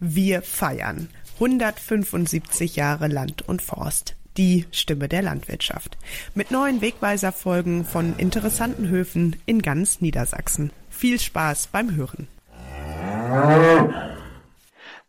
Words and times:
Wir 0.00 0.42
feiern 0.42 1.08
175 1.36 2.76
Jahre 2.76 3.08
Land 3.08 3.48
und 3.48 3.62
Forst. 3.62 4.14
Die 4.36 4.66
Stimme 4.70 5.08
der 5.08 5.22
Landwirtschaft. 5.22 5.96
Mit 6.34 6.50
neuen 6.50 6.82
Wegweiserfolgen 6.82 7.86
von 7.86 8.14
interessanten 8.18 8.88
Höfen 8.88 9.36
in 9.46 9.62
ganz 9.62 10.02
Niedersachsen. 10.02 10.70
Viel 10.90 11.18
Spaß 11.18 11.68
beim 11.68 11.94
Hören. 11.96 12.28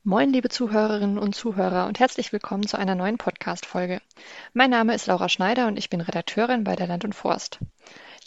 Moin, 0.05 0.31
liebe 0.31 0.47
Zuhörerinnen 0.47 1.17
und 1.17 1.35
Zuhörer 1.35 1.87
und 1.87 1.99
herzlich 1.99 2.31
willkommen 2.31 2.65
zu 2.65 2.77
einer 2.77 2.95
neuen 2.95 3.17
Podcast-Folge. 3.17 4.01
Mein 4.53 4.69
Name 4.69 4.95
ist 4.95 5.07
Laura 5.07 5.27
Schneider 5.27 5.67
und 5.67 5.77
ich 5.77 5.89
bin 5.89 5.99
Redakteurin 5.99 6.63
bei 6.63 6.77
der 6.77 6.87
Land 6.87 7.03
und 7.03 7.13
Forst. 7.13 7.59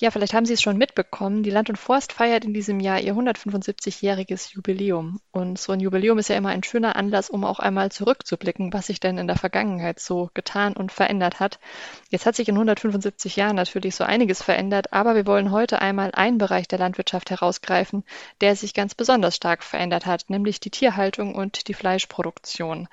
Ja, 0.00 0.10
vielleicht 0.10 0.32
haben 0.32 0.46
Sie 0.46 0.54
es 0.54 0.62
schon 0.62 0.78
mitbekommen. 0.78 1.42
Die 1.42 1.50
Land 1.50 1.68
und 1.68 1.76
Forst 1.76 2.14
feiert 2.14 2.46
in 2.46 2.54
diesem 2.54 2.80
Jahr 2.80 3.00
ihr 3.00 3.14
175-jähriges 3.14 4.54
Jubiläum. 4.54 5.20
Und 5.30 5.58
so 5.58 5.72
ein 5.72 5.80
Jubiläum 5.80 6.18
ist 6.18 6.30
ja 6.30 6.36
immer 6.36 6.48
ein 6.48 6.62
schöner 6.62 6.96
Anlass, 6.96 7.28
um 7.28 7.44
auch 7.44 7.58
einmal 7.58 7.92
zurückzublicken, 7.92 8.72
was 8.72 8.86
sich 8.86 8.98
denn 8.98 9.18
in 9.18 9.26
der 9.26 9.36
Vergangenheit 9.36 10.00
so 10.00 10.30
getan 10.32 10.72
und 10.72 10.90
verändert 10.90 11.38
hat. 11.38 11.60
Jetzt 12.08 12.24
hat 12.24 12.34
sich 12.34 12.48
in 12.48 12.54
175 12.54 13.36
Jahren 13.36 13.56
natürlich 13.56 13.94
so 13.94 14.02
einiges 14.02 14.42
verändert, 14.42 14.90
aber 14.94 15.14
wir 15.14 15.26
wollen 15.26 15.50
heute 15.50 15.82
einmal 15.82 16.12
einen 16.14 16.38
Bereich 16.38 16.66
der 16.66 16.78
Landwirtschaft 16.78 17.28
herausgreifen, 17.28 18.02
der 18.40 18.56
sich 18.56 18.72
ganz 18.72 18.94
besonders 18.94 19.36
stark 19.36 19.62
verändert 19.62 20.06
hat, 20.06 20.30
nämlich 20.30 20.60
die 20.60 20.70
Tierhaltung 20.70 21.34
und 21.34 21.68
die 21.68 21.74
Fleischproduktion. 21.74 22.88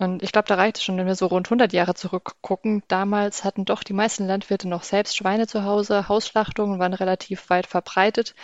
Und 0.00 0.22
ich 0.22 0.30
glaube, 0.30 0.46
da 0.46 0.54
reicht 0.54 0.76
es 0.76 0.84
schon, 0.84 0.96
wenn 0.96 1.08
wir 1.08 1.16
so 1.16 1.26
rund 1.26 1.48
100 1.48 1.72
Jahre 1.72 1.94
zurückgucken. 1.94 2.84
Damals 2.86 3.42
hatten 3.42 3.64
doch 3.64 3.82
die 3.82 3.92
meisten 3.92 4.26
Landwirte 4.26 4.68
noch 4.68 4.84
selbst 4.84 5.16
Schweine 5.16 5.48
zu 5.48 5.64
Hause. 5.64 6.08
Hausschlachtungen 6.08 6.78
waren 6.78 6.94
relativ 6.94 7.50
weit 7.50 7.66
verbreitet. 7.66 8.36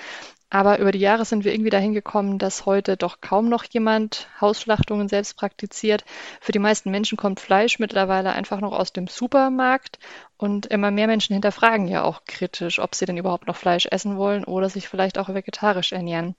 Aber 0.50 0.78
über 0.80 0.90
die 0.90 0.98
Jahre 0.98 1.24
sind 1.24 1.44
wir 1.44 1.52
irgendwie 1.52 1.70
dahin 1.70 1.94
gekommen, 1.94 2.38
dass 2.38 2.66
heute 2.66 2.96
doch 2.96 3.20
kaum 3.20 3.48
noch 3.48 3.64
jemand 3.64 4.28
Hausschlachtungen 4.40 5.08
selbst 5.08 5.36
praktiziert. 5.36 6.04
Für 6.40 6.52
die 6.52 6.58
meisten 6.58 6.90
Menschen 6.90 7.16
kommt 7.16 7.40
Fleisch 7.40 7.78
mittlerweile 7.78 8.32
einfach 8.32 8.60
noch 8.60 8.72
aus 8.72 8.92
dem 8.92 9.06
Supermarkt. 9.06 9.98
Und 10.36 10.66
immer 10.66 10.90
mehr 10.90 11.06
Menschen 11.06 11.34
hinterfragen 11.34 11.86
ja 11.86 12.02
auch 12.02 12.24
kritisch, 12.26 12.80
ob 12.80 12.96
sie 12.96 13.06
denn 13.06 13.16
überhaupt 13.16 13.46
noch 13.46 13.56
Fleisch 13.56 13.86
essen 13.90 14.16
wollen 14.16 14.44
oder 14.44 14.68
sich 14.68 14.88
vielleicht 14.88 15.18
auch 15.18 15.28
vegetarisch 15.28 15.92
ernähren. 15.92 16.34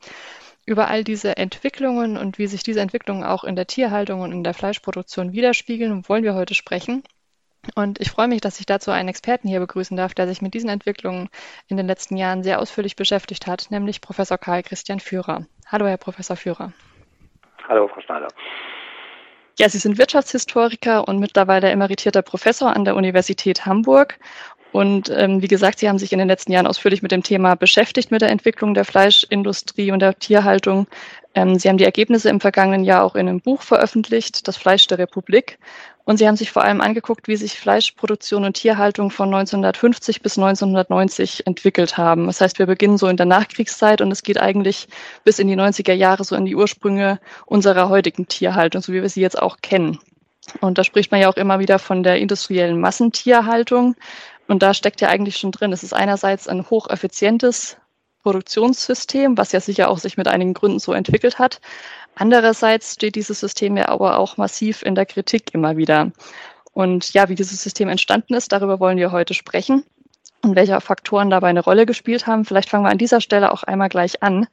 Über 0.66 0.88
all 0.88 1.04
diese 1.04 1.38
Entwicklungen 1.38 2.18
und 2.18 2.38
wie 2.40 2.48
sich 2.48 2.64
diese 2.64 2.82
Entwicklungen 2.82 3.24
auch 3.24 3.44
in 3.44 3.56
der 3.56 3.68
Tierhaltung 3.68 4.22
und 4.22 4.32
in 4.32 4.44
der 4.44 4.54
Fleischproduktion 4.54 5.32
widerspiegeln, 5.34 6.08
wollen 6.10 6.24
wir 6.24 6.34
heute 6.34 6.56
sprechen. 6.56 7.04
Und 7.74 8.00
ich 8.00 8.12
freue 8.12 8.28
mich, 8.28 8.42
dass 8.42 8.60
ich 8.60 8.66
dazu 8.66 8.92
einen 8.92 9.10
Experten 9.10 9.48
hier 9.48 9.60
begrüßen 9.60 9.98
darf, 9.98 10.14
der 10.14 10.28
sich 10.28 10.42
mit 10.42 10.54
diesen 10.54 10.70
Entwicklungen 10.70 11.30
in 11.68 11.78
den 11.78 11.88
letzten 11.88 12.18
Jahren 12.18 12.44
sehr 12.44 12.60
ausführlich 12.60 12.96
beschäftigt 12.96 13.48
hat, 13.48 13.72
nämlich 13.72 14.02
Professor 14.02 14.38
Karl 14.38 14.64
Christian 14.64 15.00
Führer. 15.00 15.46
Hallo, 15.68 15.88
Herr 15.88 15.98
Professor 15.98 16.36
Führer. 16.36 16.74
Hallo, 17.68 17.88
Frau 17.88 18.02
Schneider. 18.02 18.28
Ja, 19.58 19.70
Sie 19.70 19.78
sind 19.78 19.98
Wirtschaftshistoriker 19.98 21.08
und 21.08 21.20
mittlerweile 21.20 21.70
emeritierter 21.70 22.22
Professor 22.22 22.76
an 22.76 22.84
der 22.84 22.96
Universität 22.96 23.66
Hamburg 23.66 24.20
und 24.76 25.10
ähm, 25.10 25.42
wie 25.42 25.48
gesagt, 25.48 25.80
Sie 25.80 25.88
haben 25.88 26.00
sich 26.00 26.12
in 26.12 26.20
den 26.20 26.28
letzten 26.28 26.52
Jahren 26.52 26.68
ausführlich 26.68 27.02
mit 27.02 27.14
dem 27.14 27.24
Thema 27.24 27.56
beschäftigt, 27.56 28.12
mit 28.12 28.22
der 28.22 28.30
Entwicklung 28.30 28.74
der 28.74 28.84
Fleischindustrie 28.84 29.92
und 29.92 30.00
der 30.00 30.20
Tierhaltung. 30.20 30.88
Ähm, 31.36 31.60
Sie 31.60 31.68
haben 31.68 31.78
die 31.78 31.84
Ergebnisse 31.84 32.30
im 32.30 32.40
vergangenen 32.40 32.86
Jahr 32.86 33.04
auch 33.04 33.16
in 33.16 33.28
einem 33.28 33.42
Buch 33.42 33.62
veröffentlicht, 33.62 34.48
Das 34.48 34.56
Fleisch 34.58 34.88
der 34.88 34.98
Republik. 34.98 35.60
Und 36.06 36.18
Sie 36.18 36.28
haben 36.28 36.38
sich 36.38 36.52
vor 36.52 36.64
allem 36.64 36.82
angeguckt, 36.82 37.28
wie 37.28 37.36
sich 37.36 37.60
Fleischproduktion 37.60 38.46
und 38.46 38.54
Tierhaltung 38.54 39.12
von 39.12 39.28
1950 39.34 40.22
bis 40.22 40.38
1990 40.38 41.46
entwickelt 41.46 41.98
haben. 41.98 42.28
Das 42.28 42.40
heißt, 42.40 42.58
wir 42.58 42.68
beginnen 42.68 42.98
so 42.98 43.08
in 43.08 43.18
der 43.18 43.26
Nachkriegszeit 43.26 44.02
und 44.02 44.12
es 44.12 44.24
geht 44.24 44.40
eigentlich 44.40 44.88
bis 45.26 45.40
in 45.40 45.48
die 45.48 45.58
90er 45.58 45.94
Jahre 45.94 46.24
so 46.24 46.36
in 46.36 46.46
die 46.46 46.56
Ursprünge 46.56 47.20
unserer 47.46 47.90
heutigen 47.90 48.28
Tierhaltung, 48.28 48.82
so 48.82 48.94
wie 48.94 49.02
wir 49.02 49.10
sie 49.10 49.22
jetzt 49.22 49.40
auch 49.40 49.58
kennen. 49.62 50.00
Und 50.62 50.78
da 50.78 50.84
spricht 50.84 51.12
man 51.12 51.20
ja 51.20 51.28
auch 51.28 51.38
immer 51.38 51.60
wieder 51.60 51.80
von 51.80 52.04
der 52.04 52.18
industriellen 52.20 52.80
Massentierhaltung. 52.80 53.96
Und 54.48 54.62
da 54.62 54.74
steckt 54.74 55.02
ja 55.02 55.10
eigentlich 55.10 55.38
schon 55.38 55.52
drin, 55.52 55.74
es 55.74 55.84
ist 55.84 55.94
einerseits 55.94 56.48
ein 56.48 56.70
hocheffizientes 56.70 57.78
Produktionssystem, 58.26 59.38
was 59.38 59.52
ja 59.52 59.60
sicher 59.60 59.88
auch 59.88 60.00
sich 60.00 60.18
mit 60.18 60.28
einigen 60.28 60.56
Gründen 60.56 60.80
so 60.80 60.94
entwickelt 60.94 61.38
hat. 61.38 61.62
Andererseits 62.16 62.96
steht 62.96 63.14
dieses 63.14 63.40
System 63.40 63.78
ja 63.78 63.90
aber 63.90 64.18
auch 64.18 64.38
massiv 64.38 64.82
in 64.82 64.96
der 64.96 65.06
Kritik 65.06 65.54
immer 65.54 65.78
wieder. 65.78 66.12
Und 66.74 67.14
ja, 67.14 67.30
wie 67.30 67.36
dieses 67.36 67.62
System 67.62 67.88
entstanden 67.88 68.34
ist, 68.34 68.52
darüber 68.52 68.80
wollen 68.80 68.98
wir 68.98 69.12
heute 69.12 69.36
sprechen 69.36 69.84
und 70.42 70.56
welche 70.56 70.82
Faktoren 70.82 71.30
dabei 71.30 71.50
eine 71.50 71.64
Rolle 71.64 71.86
gespielt 71.86 72.26
haben. 72.26 72.46
Vielleicht 72.46 72.72
fangen 72.72 72.84
wir 72.84 72.90
an 72.90 72.98
dieser 72.98 73.22
Stelle 73.22 73.52
auch 73.52 73.62
einmal 73.62 73.90
gleich 73.90 74.24
an. 74.24 74.48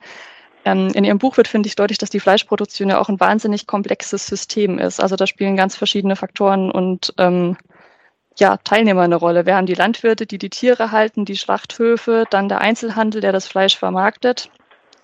Ähm, 0.67 0.91
in 0.93 1.05
Ihrem 1.05 1.19
Buch 1.19 1.39
wird, 1.39 1.49
finde 1.49 1.67
ich, 1.67 1.75
deutlich, 1.75 1.97
dass 1.97 2.11
die 2.11 2.21
Fleischproduktion 2.21 2.91
ja 2.91 3.01
auch 3.01 3.09
ein 3.09 3.21
wahnsinnig 3.21 3.67
komplexes 3.67 4.27
System 4.27 4.79
ist. 4.79 5.01
Also 5.01 5.17
da 5.17 5.27
spielen 5.27 5.57
ganz 5.57 5.77
verschiedene 5.77 6.15
Faktoren 6.15 6.71
und 6.71 7.15
ähm, 7.17 7.57
ja, 8.39 8.57
Teilnehmer 8.59 9.03
eine 9.03 9.17
Rolle. 9.17 9.47
Wir 9.47 9.57
haben 9.57 9.67
die 9.67 9.75
Landwirte, 9.75 10.27
die 10.27 10.39
die 10.39 10.51
Tiere 10.51 10.93
halten, 10.93 11.25
die 11.25 11.37
Schlachthöfe, 11.37 12.25
dann 12.31 12.49
der 12.49 12.61
Einzelhandel, 12.61 13.21
der 13.21 13.33
das 13.33 13.47
Fleisch 13.47 13.77
vermarktet 13.77 14.51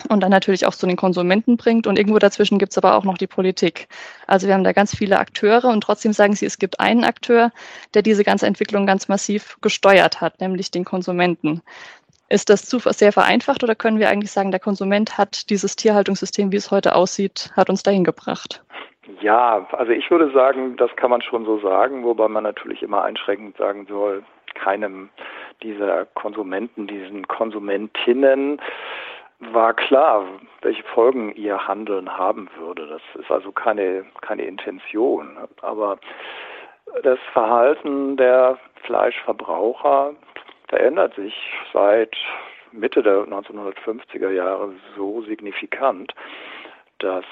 und 0.08 0.20
dann 0.20 0.30
natürlich 0.30 0.66
auch 0.66 0.74
zu 0.74 0.86
den 0.86 0.96
Konsumenten 0.96 1.56
bringt. 1.56 1.86
Und 1.86 1.98
irgendwo 1.98 2.18
dazwischen 2.18 2.58
gibt 2.58 2.72
es 2.72 2.78
aber 2.78 2.94
auch 2.94 3.04
noch 3.04 3.18
die 3.18 3.26
Politik. 3.26 3.88
Also 4.26 4.46
wir 4.46 4.54
haben 4.54 4.64
da 4.64 4.72
ganz 4.72 4.94
viele 4.96 5.18
Akteure 5.18 5.64
und 5.64 5.82
trotzdem 5.82 6.12
sagen 6.12 6.34
sie, 6.34 6.46
es 6.46 6.58
gibt 6.58 6.80
einen 6.80 7.04
Akteur, 7.04 7.52
der 7.94 8.02
diese 8.02 8.24
ganze 8.24 8.46
Entwicklung 8.46 8.86
ganz 8.86 9.08
massiv 9.08 9.58
gesteuert 9.60 10.20
hat, 10.20 10.40
nämlich 10.40 10.70
den 10.70 10.84
Konsumenten. 10.84 11.62
Ist 12.28 12.50
das 12.50 12.66
zu 12.66 12.78
sehr 12.78 13.12
vereinfacht 13.12 13.64
oder 13.64 13.74
können 13.74 13.98
wir 13.98 14.10
eigentlich 14.10 14.30
sagen, 14.30 14.50
der 14.50 14.60
Konsument 14.60 15.16
hat 15.16 15.48
dieses 15.50 15.76
Tierhaltungssystem, 15.76 16.52
wie 16.52 16.56
es 16.56 16.70
heute 16.70 16.94
aussieht, 16.94 17.50
hat 17.56 17.70
uns 17.70 17.82
dahin 17.82 18.04
gebracht? 18.04 18.62
Ja, 19.20 19.66
also 19.72 19.92
ich 19.92 20.10
würde 20.10 20.30
sagen, 20.32 20.76
das 20.76 20.94
kann 20.96 21.10
man 21.10 21.22
schon 21.22 21.44
so 21.44 21.58
sagen, 21.58 22.04
wobei 22.04 22.28
man 22.28 22.44
natürlich 22.44 22.82
immer 22.82 23.02
einschränkend 23.02 23.56
sagen 23.56 23.86
soll, 23.88 24.22
keinem 24.54 25.08
dieser 25.62 26.04
Konsumenten, 26.06 26.86
diesen 26.86 27.26
Konsumentinnen 27.26 28.60
war 29.40 29.72
klar, 29.72 30.24
welche 30.62 30.82
Folgen 30.82 31.32
ihr 31.36 31.66
Handeln 31.66 32.16
haben 32.16 32.50
würde. 32.58 32.86
Das 32.86 33.02
ist 33.14 33.30
also 33.30 33.52
keine, 33.52 34.04
keine 34.20 34.44
Intention. 34.44 35.38
Aber 35.62 35.98
das 37.02 37.18
Verhalten 37.32 38.16
der 38.16 38.58
Fleischverbraucher 38.82 40.14
verändert 40.68 41.14
sich 41.14 41.34
seit 41.72 42.14
Mitte 42.72 43.02
der 43.02 43.24
1950er 43.26 44.30
Jahre 44.30 44.72
so 44.96 45.22
signifikant, 45.22 46.14
dass 46.98 47.24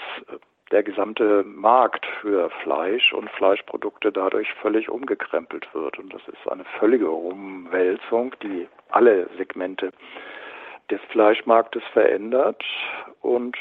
der 0.72 0.82
gesamte 0.82 1.44
Markt 1.44 2.04
für 2.20 2.50
Fleisch 2.62 3.12
und 3.12 3.30
Fleischprodukte 3.30 4.10
dadurch 4.10 4.52
völlig 4.54 4.88
umgekrempelt 4.88 5.66
wird. 5.72 5.98
Und 5.98 6.12
das 6.12 6.22
ist 6.26 6.50
eine 6.50 6.64
völlige 6.78 7.10
Umwälzung, 7.10 8.34
die 8.42 8.68
alle 8.90 9.28
Segmente 9.36 9.92
des 10.90 11.00
Fleischmarktes 11.10 11.82
verändert 11.92 12.62
und 13.20 13.56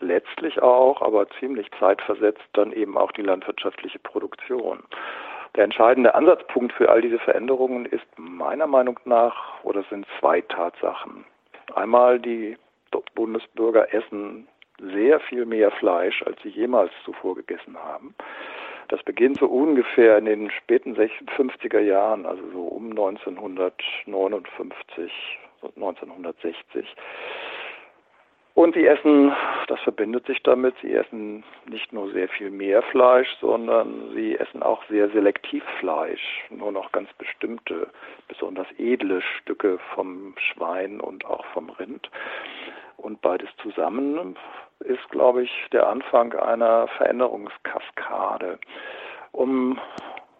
letztlich 0.00 0.60
auch, 0.62 1.02
aber 1.02 1.28
ziemlich 1.38 1.70
zeitversetzt, 1.78 2.42
dann 2.54 2.72
eben 2.72 2.96
auch 2.96 3.12
die 3.12 3.22
landwirtschaftliche 3.22 3.98
Produktion. 3.98 4.82
Der 5.56 5.64
entscheidende 5.64 6.14
Ansatzpunkt 6.14 6.72
für 6.72 6.88
all 6.90 7.02
diese 7.02 7.18
Veränderungen 7.18 7.84
ist 7.86 8.06
meiner 8.16 8.66
Meinung 8.66 8.98
nach, 9.04 9.62
oder 9.64 9.82
sind 9.90 10.06
zwei 10.18 10.40
Tatsachen. 10.42 11.24
Einmal 11.74 12.18
die 12.18 12.56
Bundesbürger 13.14 13.92
essen 13.92 14.48
sehr 14.92 15.20
viel 15.20 15.46
mehr 15.46 15.70
Fleisch, 15.72 16.22
als 16.22 16.40
sie 16.42 16.48
jemals 16.48 16.90
zuvor 17.04 17.34
gegessen 17.34 17.76
haben. 17.78 18.14
Das 18.88 19.02
beginnt 19.04 19.38
so 19.38 19.46
ungefähr 19.46 20.18
in 20.18 20.24
den 20.24 20.50
späten 20.50 20.96
50er 20.96 21.80
Jahren, 21.80 22.26
also 22.26 22.42
so 22.52 22.62
um 22.62 22.90
1959, 22.90 25.12
1960. 25.76 26.96
Und 28.54 28.74
sie 28.74 28.84
essen, 28.84 29.32
das 29.68 29.80
verbindet 29.80 30.26
sich 30.26 30.42
damit, 30.42 30.74
sie 30.82 30.92
essen 30.92 31.44
nicht 31.66 31.92
nur 31.92 32.10
sehr 32.10 32.28
viel 32.28 32.50
mehr 32.50 32.82
Fleisch, 32.82 33.28
sondern 33.40 34.12
sie 34.14 34.36
essen 34.36 34.62
auch 34.62 34.82
sehr 34.88 35.08
selektiv 35.10 35.62
Fleisch. 35.78 36.44
Nur 36.50 36.72
noch 36.72 36.90
ganz 36.90 37.10
bestimmte, 37.14 37.88
besonders 38.26 38.66
edle 38.76 39.22
Stücke 39.22 39.78
vom 39.94 40.34
Schwein 40.36 41.00
und 41.00 41.24
auch 41.24 41.44
vom 41.54 41.70
Rind. 41.70 42.10
Und 42.96 43.22
beides 43.22 43.48
zusammen 43.62 44.36
ist, 44.80 45.08
glaube 45.10 45.42
ich, 45.42 45.50
der 45.72 45.88
Anfang 45.88 46.32
einer 46.34 46.88
Veränderungskaskade. 46.88 48.58
Um 49.32 49.78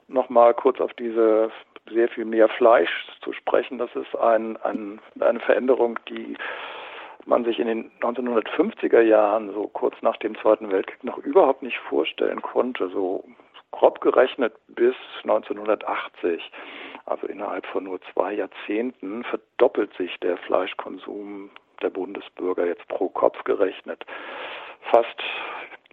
nochmal 0.09 0.55
kurz 0.55 0.81
auf 0.81 0.93
diese 0.95 1.51
sehr 1.91 2.09
viel 2.09 2.25
mehr 2.25 2.49
Fleisch 2.49 2.91
zu 3.23 3.33
sprechen, 3.33 3.79
das 3.79 3.95
ist 3.95 4.17
ein, 4.17 4.57
ein, 4.59 5.01
eine 5.21 5.41
Veränderung, 5.41 5.99
die 6.09 6.37
man 7.27 7.45
sich 7.45 7.59
in 7.59 7.67
den 7.67 7.91
1950er 8.01 9.01
Jahren, 9.01 9.53
so 9.53 9.69
kurz 9.69 9.95
nach 10.03 10.17
dem 10.17 10.37
Zweiten 10.39 10.71
Weltkrieg, 10.71 11.05
noch 11.05 11.19
überhaupt 11.19 11.63
nicht 11.63 11.79
vorstellen 11.79 12.43
konnte. 12.43 12.89
So 12.89 13.25
grob 13.73 14.01
gerechnet 14.01 14.55
bis 14.69 14.95
1980, 15.23 16.51
also 17.07 17.27
innerhalb 17.27 17.67
von 17.67 17.85
nur 17.85 18.01
zwei 18.13 18.33
Jahrzehnten, 18.33 19.25
verdoppelt 19.25 19.93
sich 19.95 20.19
der 20.21 20.37
Fleischkonsum 20.39 21.51
der 21.83 21.91
Bundesbürger 21.91 22.67
jetzt 22.67 22.87
pro 22.89 23.09
Kopf 23.09 23.43
gerechnet 23.45 24.05
fast 24.91 25.23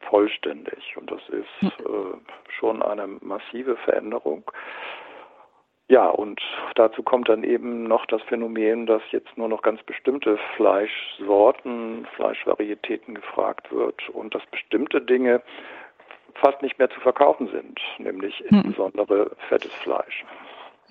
vollständig. 0.09 0.95
Und 0.97 1.11
das 1.11 1.21
ist 1.29 1.79
äh, 1.81 2.17
schon 2.59 2.81
eine 2.81 3.07
massive 3.21 3.75
Veränderung. 3.77 4.43
Ja, 5.89 6.09
und 6.09 6.41
dazu 6.75 7.01
kommt 7.01 7.29
dann 7.29 7.43
eben 7.43 7.83
noch 7.83 8.05
das 8.07 8.21
Phänomen, 8.23 8.87
dass 8.87 9.01
jetzt 9.11 9.37
nur 9.37 9.47
noch 9.47 9.61
ganz 9.61 9.81
bestimmte 9.83 10.37
Fleischsorten, 10.55 12.05
Fleischvarietäten 12.15 13.15
gefragt 13.15 13.71
wird 13.71 14.09
und 14.09 14.35
dass 14.35 14.45
bestimmte 14.47 15.01
Dinge 15.01 15.41
fast 16.35 16.61
nicht 16.61 16.77
mehr 16.77 16.89
zu 16.89 16.99
verkaufen 16.99 17.47
sind, 17.47 17.79
nämlich 17.99 18.37
hm. 18.39 18.63
insbesondere 18.63 19.31
fettes 19.47 19.73
Fleisch. 19.75 20.25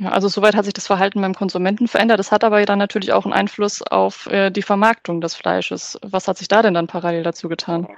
Also 0.04 0.28
soweit 0.28 0.54
hat 0.54 0.64
sich 0.64 0.74
das 0.74 0.86
Verhalten 0.86 1.22
beim 1.22 1.34
Konsumenten 1.34 1.88
verändert. 1.88 2.18
Das 2.18 2.30
hat 2.30 2.44
aber 2.44 2.64
dann 2.64 2.78
natürlich 2.78 3.12
auch 3.12 3.24
einen 3.24 3.32
Einfluss 3.32 3.82
auf 3.82 4.26
äh, 4.26 4.50
die 4.50 4.62
Vermarktung 4.62 5.20
des 5.20 5.34
Fleisches. 5.34 5.98
Was 6.02 6.28
hat 6.28 6.36
sich 6.36 6.48
da 6.48 6.62
denn 6.62 6.74
dann 6.74 6.86
parallel 6.86 7.22
dazu 7.22 7.48
getan? 7.48 7.88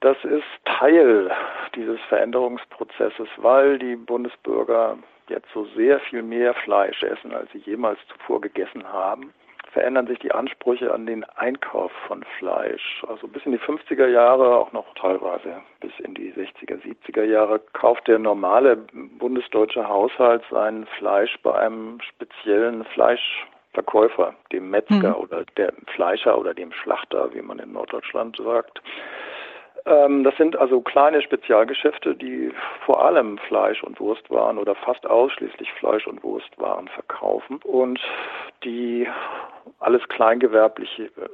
Das 0.00 0.16
ist 0.24 0.44
Teil 0.64 1.30
dieses 1.74 1.98
Veränderungsprozesses, 2.08 3.28
weil 3.36 3.78
die 3.78 3.96
Bundesbürger 3.96 4.96
jetzt 5.28 5.48
so 5.52 5.66
sehr 5.76 6.00
viel 6.00 6.22
mehr 6.22 6.54
Fleisch 6.54 7.02
essen, 7.02 7.32
als 7.32 7.50
sie 7.52 7.58
jemals 7.58 7.98
zuvor 8.08 8.40
gegessen 8.40 8.84
haben 8.92 9.32
verändern 9.78 10.08
sich 10.08 10.18
die 10.18 10.32
Ansprüche 10.32 10.92
an 10.92 11.06
den 11.06 11.22
Einkauf 11.36 11.92
von 12.08 12.24
Fleisch. 12.36 13.04
Also 13.06 13.28
bis 13.28 13.46
in 13.46 13.52
die 13.52 13.60
50er 13.60 14.08
Jahre, 14.08 14.58
auch 14.58 14.72
noch 14.72 14.92
teilweise 14.94 15.62
bis 15.78 15.92
in 16.00 16.14
die 16.14 16.32
60er, 16.32 16.82
70er 16.82 17.22
Jahre, 17.22 17.60
kauft 17.74 18.08
der 18.08 18.18
normale 18.18 18.76
bundesdeutsche 19.20 19.88
Haushalt 19.88 20.42
sein 20.50 20.84
Fleisch 20.98 21.38
bei 21.44 21.54
einem 21.54 22.00
speziellen 22.00 22.84
Fleischverkäufer, 22.86 24.34
dem 24.50 24.68
Metzger 24.68 25.10
mhm. 25.10 25.22
oder 25.22 25.44
dem 25.56 25.76
Fleischer 25.94 26.36
oder 26.36 26.54
dem 26.54 26.72
Schlachter, 26.72 27.32
wie 27.32 27.42
man 27.42 27.60
in 27.60 27.72
Norddeutschland 27.72 28.36
sagt. 28.36 28.82
Ähm, 29.86 30.24
das 30.24 30.36
sind 30.36 30.56
also 30.56 30.80
kleine 30.80 31.22
Spezialgeschäfte, 31.22 32.14
die 32.14 32.52
vor 32.84 33.04
allem 33.04 33.38
Fleisch- 33.38 33.82
und 33.82 34.00
Wurstwaren 34.00 34.58
oder 34.58 34.74
fast 34.74 35.06
ausschließlich 35.06 35.72
Fleisch- 35.74 36.06
und 36.06 36.22
Wurstwaren 36.22 36.88
verkaufen 36.88 37.60
und 37.64 38.00
die 38.64 39.08
alles 39.80 40.06
kleingewerbliche, 40.08 41.04
äh, 41.04 41.28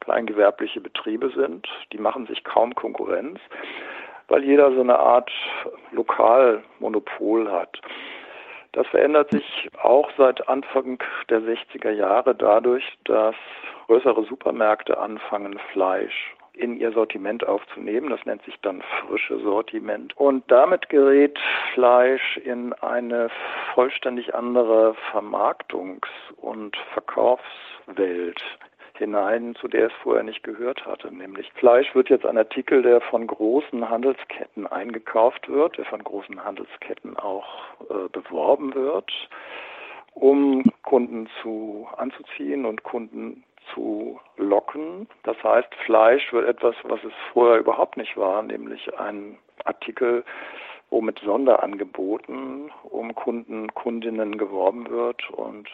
kleingewerbliche 0.00 0.80
Betriebe 0.80 1.30
sind. 1.30 1.68
Die 1.92 1.98
machen 1.98 2.26
sich 2.26 2.44
kaum 2.44 2.74
Konkurrenz, 2.74 3.40
weil 4.28 4.44
jeder 4.44 4.72
so 4.72 4.80
eine 4.80 4.98
Art 4.98 5.30
Lokalmonopol 5.92 7.50
hat. 7.50 7.80
Das 8.72 8.86
verändert 8.88 9.30
sich 9.30 9.70
auch 9.80 10.10
seit 10.18 10.48
Anfang 10.48 10.98
der 11.30 11.40
60er 11.42 11.92
Jahre 11.92 12.34
dadurch, 12.34 12.84
dass 13.04 13.36
größere 13.86 14.24
Supermärkte 14.24 14.98
anfangen, 14.98 15.60
Fleisch 15.72 16.33
in 16.54 16.78
ihr 16.78 16.92
Sortiment 16.92 17.46
aufzunehmen. 17.46 18.10
Das 18.10 18.24
nennt 18.24 18.42
sich 18.44 18.56
dann 18.62 18.82
frische 19.06 19.38
Sortiment. 19.40 20.16
Und 20.16 20.44
damit 20.50 20.88
gerät 20.88 21.38
Fleisch 21.72 22.36
in 22.38 22.72
eine 22.74 23.30
vollständig 23.74 24.34
andere 24.34 24.94
Vermarktungs- 25.12 26.06
und 26.36 26.76
Verkaufswelt 26.92 28.42
hinein, 28.96 29.56
zu 29.60 29.68
der 29.68 29.86
es 29.86 29.92
vorher 30.02 30.22
nicht 30.22 30.42
gehört 30.42 30.86
hatte. 30.86 31.12
Nämlich 31.12 31.50
Fleisch 31.54 31.94
wird 31.94 32.10
jetzt 32.10 32.24
ein 32.24 32.38
Artikel, 32.38 32.82
der 32.82 33.00
von 33.00 33.26
großen 33.26 33.88
Handelsketten 33.88 34.66
eingekauft 34.66 35.48
wird, 35.48 35.76
der 35.78 35.84
von 35.84 36.02
großen 36.02 36.44
Handelsketten 36.44 37.16
auch 37.16 37.46
äh, 37.90 38.08
beworben 38.12 38.74
wird, 38.74 39.10
um 40.14 40.64
Kunden 40.82 41.28
zu 41.42 41.88
anzuziehen 41.96 42.64
und 42.66 42.84
Kunden 42.84 43.42
zu 43.72 44.20
locken. 44.36 45.08
Das 45.22 45.42
heißt, 45.42 45.74
Fleisch 45.86 46.32
wird 46.32 46.48
etwas, 46.48 46.74
was 46.84 47.02
es 47.04 47.12
vorher 47.32 47.58
überhaupt 47.58 47.96
nicht 47.96 48.16
war, 48.16 48.42
nämlich 48.42 48.98
ein 48.98 49.38
Artikel, 49.64 50.24
wo 50.90 51.00
mit 51.00 51.18
Sonderangeboten 51.20 52.70
um 52.84 53.14
Kunden, 53.14 53.72
Kundinnen 53.74 54.38
geworben 54.38 54.88
wird 54.90 55.28
und 55.30 55.68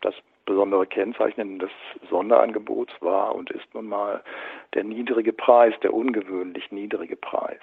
das 0.00 0.14
besondere 0.46 0.86
Kennzeichen 0.86 1.58
des 1.58 1.70
Sonderangebots 2.08 2.92
war 3.00 3.34
und 3.34 3.50
ist 3.50 3.66
nun 3.74 3.88
mal 3.88 4.22
der 4.74 4.84
niedrige 4.84 5.32
Preis, 5.32 5.74
der 5.82 5.92
ungewöhnlich 5.92 6.72
niedrige 6.72 7.16
Preis. 7.16 7.60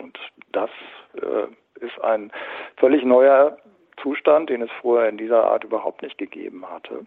Und 0.00 0.18
das 0.50 0.70
äh, 1.14 1.46
ist 1.84 2.00
ein 2.02 2.32
völlig 2.76 3.04
neuer 3.04 3.56
Zustand, 4.02 4.50
den 4.50 4.62
es 4.62 4.70
vorher 4.80 5.08
in 5.08 5.18
dieser 5.18 5.44
Art 5.44 5.62
überhaupt 5.62 6.02
nicht 6.02 6.18
gegeben 6.18 6.68
hatte. 6.68 7.06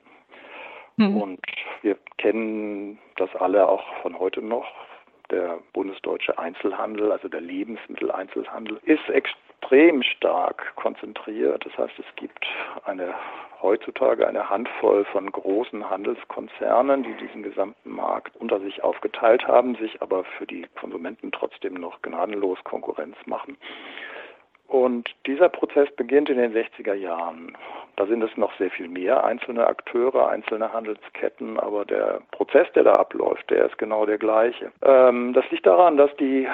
Mhm. 0.97 1.17
Und 1.17 1.41
wir 1.81 1.97
kennen 2.17 2.99
das 3.15 3.33
alle 3.35 3.67
auch 3.67 3.83
von 4.01 4.19
heute 4.19 4.41
noch. 4.41 4.67
Der 5.29 5.59
bundesdeutsche 5.73 6.37
Einzelhandel, 6.37 7.11
also 7.11 7.27
der 7.27 7.41
Lebensmitteleinzelhandel, 7.41 8.79
ist 8.83 9.09
extrem 9.09 10.01
stark 10.01 10.73
konzentriert. 10.75 11.65
Das 11.65 11.77
heißt, 11.77 11.99
es 11.99 12.15
gibt 12.15 12.45
eine 12.85 13.13
heutzutage 13.61 14.27
eine 14.27 14.49
Handvoll 14.49 15.05
von 15.05 15.31
großen 15.31 15.89
Handelskonzernen, 15.89 17.03
die 17.03 17.13
diesen 17.15 17.43
gesamten 17.43 17.89
Markt 17.89 18.35
unter 18.37 18.59
sich 18.59 18.83
aufgeteilt 18.83 19.47
haben, 19.47 19.75
sich 19.75 20.01
aber 20.01 20.23
für 20.37 20.45
die 20.45 20.65
Konsumenten 20.79 21.31
trotzdem 21.31 21.73
noch 21.73 22.01
gnadenlos 22.01 22.63
Konkurrenz 22.63 23.17
machen. 23.25 23.57
Und 24.67 25.09
dieser 25.25 25.47
Prozess 25.47 25.89
beginnt 25.95 26.29
in 26.29 26.37
den 26.37 26.53
60er 26.53 26.93
Jahren. 26.93 27.57
Da 27.95 28.05
sind 28.05 28.21
es 28.21 28.35
noch 28.35 28.55
sehr 28.57 28.69
viel 28.69 28.89
mehr 28.89 29.23
einzelne 29.23 29.65
Akteure, 29.65 30.27
einzelne 30.29 30.71
Handelsketten, 30.73 31.57
aber 31.59 31.85
der 31.85 32.21
Prozess, 32.31 32.67
der 32.75 32.83
da 32.83 32.93
abläuft, 32.93 33.49
der 33.49 33.65
ist 33.65 33.77
genau 33.77 34.05
der 34.05 34.17
gleiche. 34.17 34.71
Ähm, 34.83 35.33
das 35.33 35.49
liegt 35.51 35.65
daran, 35.65 35.95
dass 35.95 36.13
die 36.17 36.47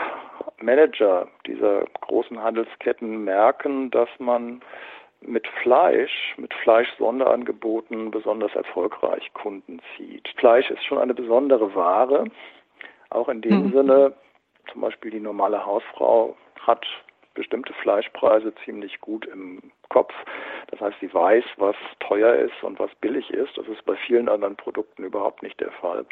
Manager 0.61 1.27
dieser 1.47 1.85
großen 2.01 2.41
Handelsketten 2.41 3.23
merken, 3.23 3.89
dass 3.89 4.09
man 4.19 4.61
mit 5.21 5.47
Fleisch, 5.61 6.35
mit 6.37 6.53
Fleisch-Sonderangeboten 6.53 8.11
besonders 8.11 8.53
erfolgreich 8.55 9.31
Kunden 9.33 9.81
zieht. 9.95 10.27
Fleisch 10.37 10.69
ist 10.69 10.83
schon 10.83 10.97
eine 10.97 11.13
besondere 11.13 11.73
Ware, 11.75 12.25
auch 13.09 13.29
in 13.29 13.41
dem 13.41 13.67
mhm. 13.67 13.71
Sinne, 13.71 14.13
zum 14.71 14.81
Beispiel 14.81 15.11
die 15.11 15.19
normale 15.19 15.65
Hausfrau 15.65 16.35
hat 16.61 16.85
bestimmte 17.33 17.73
Fleischpreise 17.73 18.53
ziemlich 18.63 19.01
gut 19.01 19.25
im 19.25 19.71
Kopf. 19.89 20.13
Das 20.67 20.79
heißt, 20.79 20.99
sie 20.99 21.13
weiß, 21.13 21.43
was 21.57 21.75
teuer 21.99 22.35
ist 22.35 22.63
und 22.63 22.79
was 22.79 22.93
billig 22.95 23.29
ist. 23.31 23.57
Das 23.57 23.67
ist 23.67 23.85
bei 23.85 23.95
vielen 23.95 24.29
anderen 24.29 24.55
Produkten 24.55 25.03
überhaupt 25.03 25.43
nicht 25.43 25.59
der 25.59 25.71
Fall. 25.71 26.05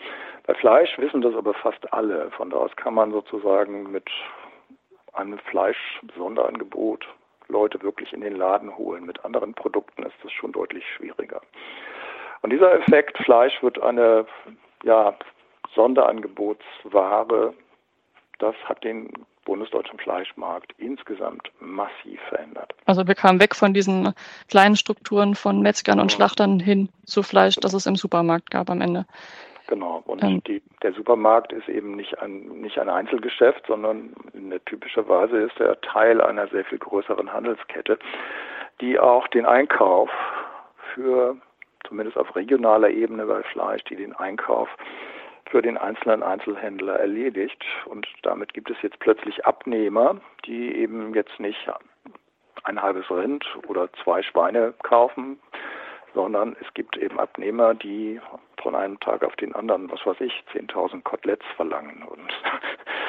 Bei 0.47 0.53
Fleisch 0.55 0.97
wissen 0.97 1.21
das 1.21 1.35
aber 1.35 1.53
fast 1.53 1.91
alle. 1.93 2.31
Von 2.31 2.49
da 2.49 2.57
aus 2.57 2.75
kann 2.75 2.93
man 2.93 3.11
sozusagen 3.11 3.91
mit 3.91 4.09
einem 5.13 5.39
Fleisch-Sonderangebot 5.39 7.07
Leute 7.47 7.81
wirklich 7.81 8.13
in 8.13 8.21
den 8.21 8.35
Laden 8.35 8.77
holen. 8.77 9.05
Mit 9.05 9.23
anderen 9.25 9.53
Produkten 9.53 10.03
ist 10.03 10.15
das 10.23 10.31
schon 10.31 10.53
deutlich 10.53 10.85
schwieriger. 10.95 11.41
Und 12.41 12.51
dieser 12.51 12.73
Effekt, 12.73 13.17
Fleisch 13.19 13.61
wird 13.61 13.79
eine 13.81 14.25
ja, 14.83 15.13
Sonderangebotsware, 15.75 17.53
das 18.39 18.55
hat 18.65 18.83
den 18.83 19.11
bundesdeutschen 19.45 19.99
Fleischmarkt 19.99 20.73
insgesamt 20.77 21.51
massiv 21.59 22.19
verändert. 22.29 22.73
Also 22.85 23.07
wir 23.07 23.15
kamen 23.15 23.39
weg 23.39 23.55
von 23.55 23.73
diesen 23.73 24.13
kleinen 24.49 24.75
Strukturen 24.75 25.35
von 25.35 25.61
Metzgern 25.61 25.99
und 25.99 26.11
Schlachtern 26.11 26.59
hin 26.59 26.89
zu 27.05 27.23
Fleisch, 27.23 27.55
das 27.55 27.73
es 27.73 27.85
im 27.85 27.95
Supermarkt 27.95 28.51
gab 28.51 28.69
am 28.69 28.81
Ende. 28.81 29.05
Genau. 29.67 30.03
Und 30.05 30.21
ähm. 30.21 30.43
die, 30.43 30.61
der 30.83 30.91
Supermarkt 30.93 31.53
ist 31.53 31.69
eben 31.69 31.95
nicht 31.95 32.19
ein, 32.19 32.61
nicht 32.61 32.77
ein 32.77 32.89
Einzelgeschäft, 32.89 33.65
sondern 33.67 34.13
in 34.33 34.49
der 34.49 34.63
typischer 34.65 35.07
Weise 35.07 35.37
ist 35.37 35.59
er 35.59 35.79
Teil 35.81 36.19
einer 36.19 36.47
sehr 36.49 36.65
viel 36.65 36.77
größeren 36.77 37.31
Handelskette, 37.31 37.97
die 38.81 38.99
auch 38.99 39.27
den 39.29 39.45
Einkauf 39.45 40.09
für, 40.93 41.37
zumindest 41.87 42.17
auf 42.17 42.35
regionaler 42.35 42.89
Ebene 42.89 43.25
bei 43.25 43.43
Fleisch, 43.43 43.83
die 43.85 43.95
den 43.95 44.13
Einkauf 44.13 44.67
für 45.51 45.61
den 45.61 45.77
einzelnen 45.77 46.23
Einzelhändler 46.23 46.95
erledigt. 46.95 47.63
Und 47.85 48.07
damit 48.23 48.53
gibt 48.53 48.71
es 48.71 48.77
jetzt 48.81 48.99
plötzlich 48.99 49.45
Abnehmer, 49.45 50.19
die 50.45 50.75
eben 50.75 51.13
jetzt 51.13 51.39
nicht 51.39 51.69
ein 52.63 52.81
halbes 52.81 53.09
Rind 53.11 53.45
oder 53.67 53.91
zwei 54.03 54.23
Schweine 54.23 54.73
kaufen, 54.83 55.39
sondern 56.13 56.55
es 56.61 56.73
gibt 56.73 56.97
eben 56.97 57.19
Abnehmer, 57.19 57.73
die 57.73 58.19
von 58.61 58.75
einem 58.75 58.99
Tag 58.99 59.23
auf 59.23 59.35
den 59.37 59.53
anderen, 59.55 59.91
was 59.91 60.05
weiß 60.05 60.21
ich, 60.21 60.43
10.000 60.53 61.03
Koteletts 61.03 61.45
verlangen. 61.55 62.03
Und 62.03 62.31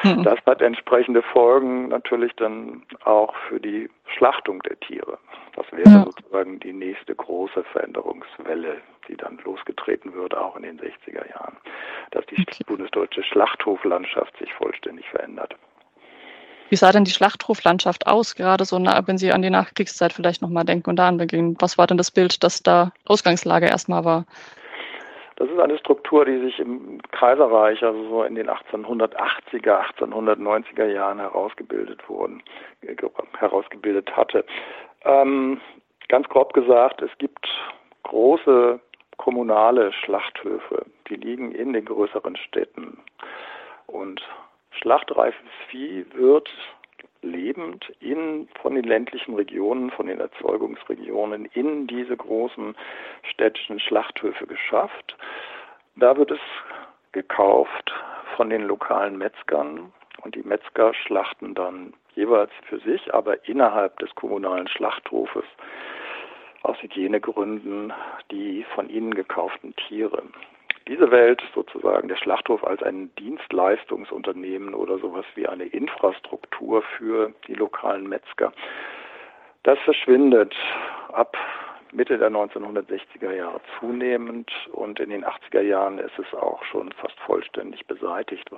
mhm. 0.02 0.22
das 0.22 0.38
hat 0.46 0.62
entsprechende 0.62 1.22
Folgen 1.22 1.88
natürlich 1.88 2.32
dann 2.36 2.82
auch 3.04 3.34
für 3.48 3.60
die 3.60 3.88
Schlachtung 4.16 4.60
der 4.62 4.78
Tiere. 4.80 5.18
Das 5.56 5.66
wäre 5.72 5.88
ja. 5.88 6.04
sozusagen 6.04 6.60
die 6.60 6.72
nächste 6.72 7.14
große 7.14 7.64
Veränderungswelle, 7.72 8.78
die 9.08 9.16
dann 9.16 9.38
losgetreten 9.44 10.14
würde, 10.14 10.40
auch 10.40 10.56
in 10.56 10.62
den 10.62 10.78
60er 10.78 11.28
Jahren, 11.30 11.56
dass 12.10 12.24
die 12.26 12.40
okay. 12.40 12.64
bundesdeutsche 12.66 13.22
Schlachthoflandschaft 13.22 14.36
sich 14.38 14.52
vollständig 14.54 15.08
verändert. 15.10 15.54
Wie 16.70 16.76
sah 16.76 16.90
denn 16.90 17.04
die 17.04 17.10
Schlachthoflandschaft 17.10 18.06
aus, 18.06 18.34
gerade 18.34 18.64
so, 18.64 18.78
wenn 18.78 19.18
Sie 19.18 19.30
an 19.30 19.42
die 19.42 19.50
Nachkriegszeit 19.50 20.14
vielleicht 20.14 20.40
nochmal 20.40 20.64
denken 20.64 20.88
und 20.88 20.96
da 20.96 21.06
anbeginnen? 21.06 21.54
Was 21.58 21.76
war 21.76 21.86
denn 21.86 21.98
das 21.98 22.10
Bild, 22.10 22.42
das 22.42 22.62
da 22.62 22.92
Ausgangslage 23.04 23.66
erstmal 23.66 24.06
war? 24.06 24.24
Das 25.42 25.50
ist 25.50 25.58
eine 25.58 25.76
Struktur, 25.76 26.24
die 26.24 26.38
sich 26.38 26.60
im 26.60 27.02
Kaiserreich, 27.10 27.82
also 27.82 28.08
so 28.08 28.22
in 28.22 28.36
den 28.36 28.48
1880er, 28.48 29.82
1890er 29.98 30.86
Jahren 30.86 31.18
herausgebildet 31.18 32.08
wurden, 32.08 32.44
herausgebildet 33.40 34.16
hatte. 34.16 34.44
Ähm, 35.04 35.60
ganz 36.06 36.28
grob 36.28 36.52
gesagt, 36.52 37.02
es 37.02 37.10
gibt 37.18 37.44
große 38.04 38.78
kommunale 39.16 39.92
Schlachthöfe, 39.92 40.86
die 41.08 41.16
liegen 41.16 41.50
in 41.50 41.72
den 41.72 41.86
größeren 41.86 42.36
Städten. 42.36 42.98
Und 43.88 44.22
schlachtreifes 44.70 45.50
Vieh 45.66 46.06
wird 46.14 46.48
lebend 47.22 47.92
in, 48.00 48.48
von 48.60 48.74
den 48.74 48.84
ländlichen 48.84 49.34
Regionen, 49.34 49.90
von 49.90 50.06
den 50.06 50.20
Erzeugungsregionen 50.20 51.46
in 51.46 51.86
diese 51.86 52.16
großen 52.16 52.76
städtischen 53.30 53.80
Schlachthöfe 53.80 54.46
geschafft. 54.46 55.16
Da 55.96 56.16
wird 56.16 56.32
es 56.32 56.40
gekauft 57.12 57.92
von 58.36 58.50
den 58.50 58.62
lokalen 58.62 59.18
Metzgern 59.18 59.92
und 60.22 60.34
die 60.34 60.42
Metzger 60.42 60.94
schlachten 60.94 61.54
dann 61.54 61.94
jeweils 62.14 62.50
für 62.68 62.78
sich, 62.80 63.12
aber 63.14 63.48
innerhalb 63.48 63.98
des 63.98 64.14
kommunalen 64.14 64.68
Schlachthofes 64.68 65.44
aus 66.62 66.80
Hygienegründen 66.80 67.92
die 68.30 68.64
von 68.74 68.88
ihnen 68.88 69.14
gekauften 69.14 69.74
Tiere 69.76 70.22
diese 70.88 71.10
Welt 71.10 71.42
sozusagen 71.54 72.08
der 72.08 72.16
Schlachthof 72.16 72.64
als 72.64 72.82
ein 72.82 73.14
Dienstleistungsunternehmen 73.16 74.74
oder 74.74 74.98
sowas 74.98 75.24
wie 75.34 75.46
eine 75.46 75.64
Infrastruktur 75.64 76.82
für 76.96 77.32
die 77.46 77.54
lokalen 77.54 78.08
Metzger, 78.08 78.52
das 79.62 79.78
verschwindet 79.80 80.54
ab 81.12 81.36
Mitte 81.92 82.16
der 82.16 82.30
1960er 82.30 83.32
Jahre 83.32 83.60
zunehmend 83.78 84.50
und 84.72 84.98
in 84.98 85.10
den 85.10 85.26
80er 85.26 85.60
Jahren 85.60 85.98
ist 85.98 86.18
es 86.18 86.34
auch 86.34 86.64
schon 86.64 86.90
fast 86.92 87.18
vollständig 87.20 87.86
beseitigt. 87.86 88.50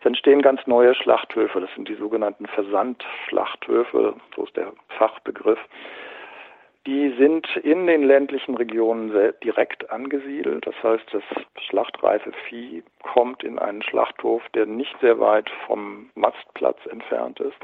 Es 0.00 0.06
entstehen 0.06 0.40
ganz 0.40 0.66
neue 0.66 0.94
Schlachthöfe, 0.94 1.60
das 1.60 1.68
sind 1.74 1.86
die 1.88 1.96
sogenannten 1.96 2.46
Versandschlachthöfe, 2.46 4.14
so 4.34 4.44
ist 4.44 4.56
der 4.56 4.72
Fachbegriff. 4.96 5.58
Die 6.86 7.14
sind 7.18 7.46
in 7.56 7.86
den 7.86 8.02
ländlichen 8.02 8.54
Regionen 8.54 9.12
direkt 9.44 9.90
angesiedelt. 9.90 10.66
Das 10.66 10.74
heißt, 10.82 11.04
das 11.12 11.22
schlachtreife 11.64 12.32
Vieh 12.48 12.82
kommt 13.02 13.42
in 13.42 13.58
einen 13.58 13.82
Schlachthof, 13.82 14.42
der 14.54 14.64
nicht 14.66 14.94
sehr 15.00 15.18
weit 15.20 15.50
vom 15.66 16.10
Mastplatz 16.14 16.78
entfernt 16.86 17.40
ist. 17.40 17.56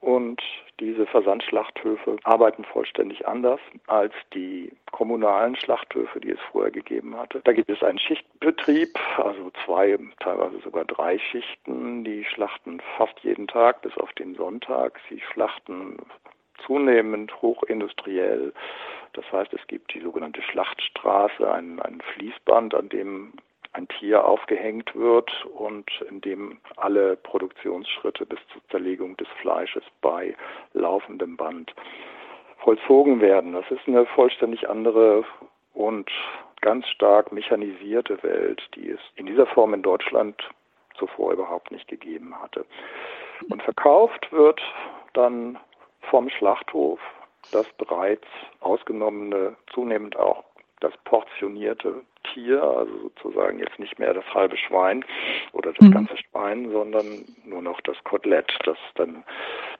Und 0.00 0.42
diese 0.80 1.06
Versandschlachthöfe 1.06 2.16
arbeiten 2.24 2.64
vollständig 2.64 3.28
anders 3.28 3.60
als 3.86 4.12
die 4.34 4.72
kommunalen 4.90 5.54
Schlachthöfe, 5.54 6.18
die 6.18 6.30
es 6.30 6.40
vorher 6.50 6.72
gegeben 6.72 7.16
hatte. 7.16 7.40
Da 7.44 7.52
gibt 7.52 7.70
es 7.70 7.84
einen 7.84 8.00
Schichtbetrieb, 8.00 8.98
also 9.16 9.52
zwei, 9.64 9.96
teilweise 10.18 10.58
sogar 10.60 10.84
drei 10.86 11.18
Schichten. 11.18 12.02
Die 12.02 12.24
schlachten 12.24 12.80
fast 12.96 13.18
jeden 13.20 13.46
Tag 13.46 13.82
bis 13.82 13.96
auf 13.96 14.12
den 14.14 14.34
Sonntag. 14.34 14.98
Sie 15.08 15.20
schlachten 15.32 15.98
zunehmend 16.66 17.40
hochindustriell. 17.42 18.52
Das 19.14 19.24
heißt, 19.30 19.52
es 19.52 19.66
gibt 19.66 19.92
die 19.94 20.00
sogenannte 20.00 20.42
Schlachtstraße, 20.42 21.50
ein, 21.50 21.80
ein 21.80 22.00
Fließband, 22.14 22.74
an 22.74 22.88
dem 22.88 23.32
ein 23.74 23.88
Tier 23.88 24.24
aufgehängt 24.24 24.94
wird 24.94 25.30
und 25.46 25.90
in 26.08 26.20
dem 26.20 26.58
alle 26.76 27.16
Produktionsschritte 27.16 28.26
bis 28.26 28.38
zur 28.52 28.62
Zerlegung 28.68 29.16
des 29.16 29.28
Fleisches 29.40 29.82
bei 30.02 30.34
laufendem 30.74 31.36
Band 31.36 31.74
vollzogen 32.58 33.20
werden. 33.20 33.54
Das 33.54 33.70
ist 33.70 33.86
eine 33.86 34.04
vollständig 34.06 34.68
andere 34.68 35.24
und 35.72 36.10
ganz 36.60 36.86
stark 36.88 37.32
mechanisierte 37.32 38.22
Welt, 38.22 38.62
die 38.74 38.90
es 38.90 39.00
in 39.16 39.26
dieser 39.26 39.46
Form 39.46 39.74
in 39.74 39.82
Deutschland 39.82 40.36
zuvor 40.98 41.32
überhaupt 41.32 41.70
nicht 41.70 41.88
gegeben 41.88 42.34
hatte. 42.40 42.64
Und 43.50 43.62
verkauft 43.62 44.30
wird 44.30 44.60
dann 45.14 45.58
vom 46.10 46.28
Schlachthof 46.28 47.00
das 47.50 47.66
bereits 47.76 48.26
ausgenommene, 48.60 49.56
zunehmend 49.72 50.16
auch 50.16 50.44
das 50.80 50.92
portionierte 51.04 52.02
Tier, 52.32 52.62
also 52.62 52.92
sozusagen 53.02 53.58
jetzt 53.58 53.78
nicht 53.78 53.98
mehr 53.98 54.14
das 54.14 54.24
halbe 54.32 54.56
Schwein 54.56 55.04
oder 55.52 55.72
das 55.72 55.86
mhm. 55.86 55.92
ganze 55.92 56.16
Schwein, 56.16 56.70
sondern 56.70 57.24
nur 57.44 57.62
noch 57.62 57.80
das 57.82 57.96
Kotelett. 58.04 58.52
Das 58.64 58.78
dann, 58.94 59.24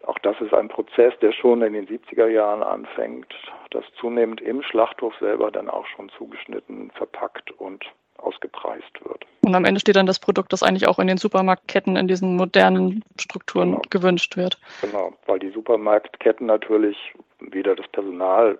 auch 0.06 0.18
das 0.20 0.40
ist 0.40 0.52
ein 0.54 0.68
Prozess, 0.68 1.14
der 1.20 1.32
schon 1.32 1.62
in 1.62 1.72
den 1.72 1.86
70er 1.86 2.28
Jahren 2.28 2.62
anfängt, 2.62 3.32
das 3.70 3.84
zunehmend 4.00 4.40
im 4.40 4.62
Schlachthof 4.62 5.14
selber 5.18 5.50
dann 5.50 5.68
auch 5.68 5.86
schon 5.86 6.08
zugeschnitten, 6.10 6.90
verpackt 6.92 7.50
und 7.52 7.84
ausgepreist 8.18 9.04
wird. 9.04 9.24
Und 9.44 9.54
am 9.54 9.64
Ende 9.64 9.80
steht 9.80 9.96
dann 9.96 10.06
das 10.06 10.20
Produkt, 10.20 10.52
das 10.52 10.62
eigentlich 10.62 10.86
auch 10.86 10.98
in 10.98 11.08
den 11.08 11.16
Supermarktketten 11.16 11.96
in 11.96 12.08
diesen 12.08 12.36
modernen 12.36 13.04
Strukturen 13.18 13.70
genau. 13.70 13.82
gewünscht 13.90 14.36
wird. 14.36 14.58
Genau, 14.80 15.12
weil 15.26 15.40
die 15.40 15.50
Supermarktketten 15.50 16.46
natürlich 16.46 16.96
weder 17.40 17.74
das 17.74 17.88
Personal 17.88 18.58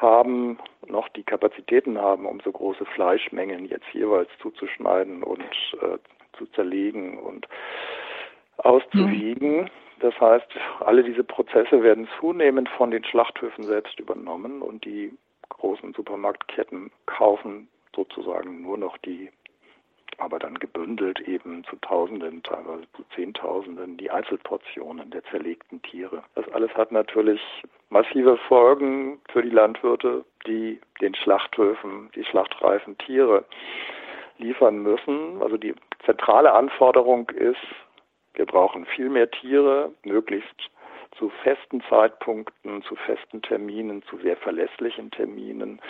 haben 0.00 0.58
noch 0.86 1.08
die 1.10 1.22
Kapazitäten 1.22 1.98
haben, 1.98 2.26
um 2.26 2.40
so 2.40 2.52
große 2.52 2.84
Fleischmengen 2.86 3.66
jetzt 3.66 3.86
jeweils 3.92 4.28
zuzuschneiden 4.40 5.22
und 5.22 5.42
äh, 5.80 5.98
zu 6.36 6.46
zerlegen 6.54 7.18
und 7.18 7.46
auszuwiegen. 8.58 9.62
Mhm. 9.62 9.70
Das 10.00 10.18
heißt, 10.20 10.48
alle 10.80 11.04
diese 11.04 11.22
Prozesse 11.22 11.82
werden 11.82 12.08
zunehmend 12.18 12.68
von 12.70 12.90
den 12.90 13.04
Schlachthöfen 13.04 13.64
selbst 13.64 13.98
übernommen 14.00 14.62
und 14.62 14.84
die 14.84 15.12
großen 15.48 15.94
Supermarktketten 15.94 16.90
kaufen 17.06 17.68
sozusagen 17.94 18.62
nur 18.62 18.78
noch 18.78 18.96
die, 18.98 19.30
aber 20.18 20.38
dann 20.38 20.58
gebündelt 20.58 21.20
eben 21.20 21.64
zu 21.64 21.76
Tausenden, 21.76 22.42
teilweise 22.42 22.84
zu 22.96 23.04
Zehntausenden, 23.14 23.96
die 23.96 24.10
Einzelportionen 24.10 25.10
der 25.10 25.24
zerlegten 25.24 25.82
Tiere. 25.82 26.22
Das 26.34 26.48
alles 26.52 26.72
hat 26.74 26.92
natürlich 26.92 27.40
massive 27.90 28.36
Folgen 28.48 29.20
für 29.30 29.42
die 29.42 29.50
Landwirte, 29.50 30.24
die 30.46 30.80
den 31.00 31.14
Schlachthöfen 31.14 32.10
die 32.14 32.24
schlachtreifen 32.24 32.96
Tiere 32.98 33.44
liefern 34.38 34.82
müssen. 34.82 35.42
Also 35.42 35.56
die 35.56 35.74
zentrale 36.04 36.52
Anforderung 36.52 37.28
ist, 37.30 37.60
wir 38.34 38.46
brauchen 38.46 38.86
viel 38.86 39.08
mehr 39.08 39.30
Tiere, 39.30 39.92
möglichst 40.04 40.70
zu 41.18 41.30
festen 41.42 41.82
Zeitpunkten, 41.88 42.82
zu 42.82 42.96
festen 42.96 43.42
Terminen, 43.42 44.02
zu 44.04 44.16
sehr 44.18 44.36
verlässlichen 44.36 45.10
Terminen. 45.10 45.80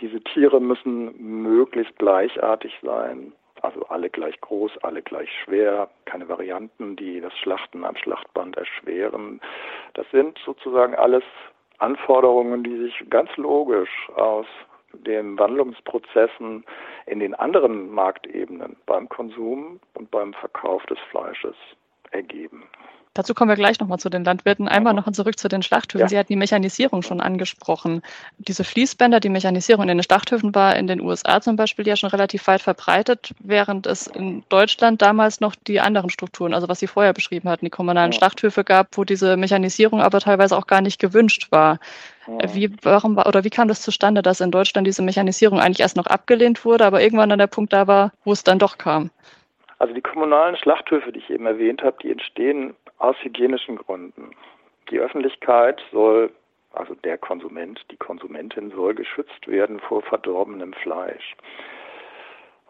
Diese 0.00 0.20
Tiere 0.20 0.60
müssen 0.60 1.42
möglichst 1.42 1.96
gleichartig 1.98 2.72
sein, 2.82 3.32
also 3.62 3.84
alle 3.86 4.08
gleich 4.10 4.40
groß, 4.40 4.78
alle 4.82 5.02
gleich 5.02 5.28
schwer, 5.44 5.88
keine 6.04 6.28
Varianten, 6.28 6.94
die 6.96 7.20
das 7.20 7.36
Schlachten 7.38 7.84
am 7.84 7.96
Schlachtband 7.96 8.56
erschweren. 8.56 9.40
Das 9.94 10.08
sind 10.12 10.38
sozusagen 10.44 10.94
alles 10.94 11.24
Anforderungen, 11.78 12.62
die 12.62 12.76
sich 12.76 13.10
ganz 13.10 13.36
logisch 13.36 14.08
aus 14.14 14.46
den 14.92 15.38
Wandlungsprozessen 15.38 16.64
in 17.06 17.20
den 17.20 17.34
anderen 17.34 17.90
Marktebenen 17.90 18.76
beim 18.86 19.08
Konsum 19.08 19.80
und 19.94 20.10
beim 20.10 20.32
Verkauf 20.34 20.84
des 20.86 20.98
Fleisches 21.10 21.54
ergeben. 22.10 22.64
Dazu 23.14 23.34
kommen 23.34 23.48
wir 23.48 23.56
gleich 23.56 23.80
nochmal 23.80 23.98
zu 23.98 24.10
den 24.10 24.24
Landwirten. 24.24 24.68
Einmal 24.68 24.94
noch 24.94 25.10
zurück 25.12 25.38
zu 25.38 25.48
den 25.48 25.62
Schlachthöfen. 25.62 26.00
Ja. 26.00 26.08
Sie 26.08 26.18
hatten 26.18 26.32
die 26.32 26.36
Mechanisierung 26.36 27.02
schon 27.02 27.20
angesprochen. 27.20 28.02
Diese 28.38 28.64
Fließbänder, 28.64 29.20
die 29.20 29.28
Mechanisierung 29.28 29.88
in 29.88 29.96
den 29.96 30.02
Schlachthöfen 30.02 30.54
war 30.54 30.76
in 30.76 30.86
den 30.86 31.00
USA 31.00 31.40
zum 31.40 31.56
Beispiel 31.56 31.86
ja 31.86 31.96
schon 31.96 32.10
relativ 32.10 32.46
weit 32.46 32.62
verbreitet, 32.62 33.32
während 33.40 33.86
es 33.86 34.06
in 34.06 34.44
Deutschland 34.48 35.02
damals 35.02 35.40
noch 35.40 35.54
die 35.54 35.80
anderen 35.80 36.10
Strukturen, 36.10 36.54
also 36.54 36.68
was 36.68 36.80
Sie 36.80 36.86
vorher 36.86 37.12
beschrieben 37.12 37.48
hatten, 37.48 37.64
die 37.64 37.70
kommunalen 37.70 38.12
ja. 38.12 38.18
Schlachthöfe 38.18 38.64
gab, 38.64 38.96
wo 38.96 39.04
diese 39.04 39.36
Mechanisierung 39.36 40.00
aber 40.00 40.20
teilweise 40.20 40.56
auch 40.56 40.66
gar 40.66 40.80
nicht 40.80 41.00
gewünscht 41.00 41.48
war. 41.50 41.78
Ja. 42.26 42.54
Wie, 42.54 42.70
warum 42.82 43.16
war, 43.16 43.26
oder 43.26 43.44
wie 43.44 43.50
kam 43.50 43.68
das 43.68 43.82
zustande, 43.82 44.22
dass 44.22 44.40
in 44.40 44.50
Deutschland 44.50 44.86
diese 44.86 45.02
Mechanisierung 45.02 45.60
eigentlich 45.60 45.80
erst 45.80 45.96
noch 45.96 46.06
abgelehnt 46.06 46.64
wurde, 46.64 46.84
aber 46.84 47.00
irgendwann 47.00 47.30
dann 47.30 47.38
der 47.38 47.46
Punkt 47.46 47.72
da 47.72 47.86
war, 47.86 48.12
wo 48.24 48.32
es 48.32 48.44
dann 48.44 48.58
doch 48.58 48.76
kam? 48.76 49.10
Also 49.78 49.94
die 49.94 50.00
kommunalen 50.00 50.56
Schlachthöfe, 50.56 51.12
die 51.12 51.20
ich 51.20 51.30
eben 51.30 51.46
erwähnt 51.46 51.82
habe, 51.82 51.96
die 52.02 52.10
entstehen 52.10 52.74
aus 52.98 53.16
hygienischen 53.22 53.76
Gründen. 53.76 54.30
Die 54.90 54.98
Öffentlichkeit 54.98 55.82
soll, 55.92 56.32
also 56.72 56.94
der 56.94 57.18
Konsument, 57.18 57.84
die 57.90 57.96
Konsumentin 57.96 58.70
soll 58.70 58.94
geschützt 58.94 59.46
werden 59.46 59.80
vor 59.80 60.02
verdorbenem 60.02 60.72
Fleisch. 60.72 61.36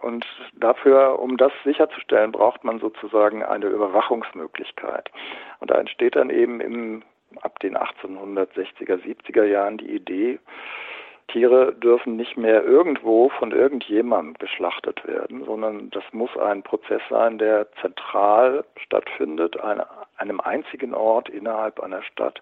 Und 0.00 0.24
dafür, 0.54 1.18
um 1.18 1.36
das 1.36 1.52
sicherzustellen, 1.64 2.32
braucht 2.32 2.62
man 2.62 2.78
sozusagen 2.78 3.42
eine 3.42 3.66
Überwachungsmöglichkeit. 3.66 5.10
Und 5.58 5.70
da 5.70 5.76
entsteht 5.76 6.14
dann 6.14 6.30
eben 6.30 6.60
im, 6.60 7.02
ab 7.42 7.58
den 7.60 7.76
1860er, 7.76 9.02
70er 9.02 9.44
Jahren 9.44 9.78
die 9.78 9.90
Idee, 9.90 10.38
Tiere 11.28 11.72
dürfen 11.74 12.16
nicht 12.16 12.36
mehr 12.36 12.64
irgendwo 12.64 13.28
von 13.30 13.52
irgendjemandem 13.52 14.34
geschlachtet 14.34 15.06
werden, 15.06 15.44
sondern 15.44 15.90
das 15.90 16.04
muss 16.12 16.36
ein 16.36 16.62
Prozess 16.62 17.02
sein, 17.08 17.38
der 17.38 17.66
zentral 17.80 18.64
stattfindet, 18.76 19.58
an 19.60 19.82
einem 20.16 20.40
einzigen 20.40 20.94
Ort 20.94 21.28
innerhalb 21.28 21.80
einer 21.80 22.02
Stadt. 22.02 22.40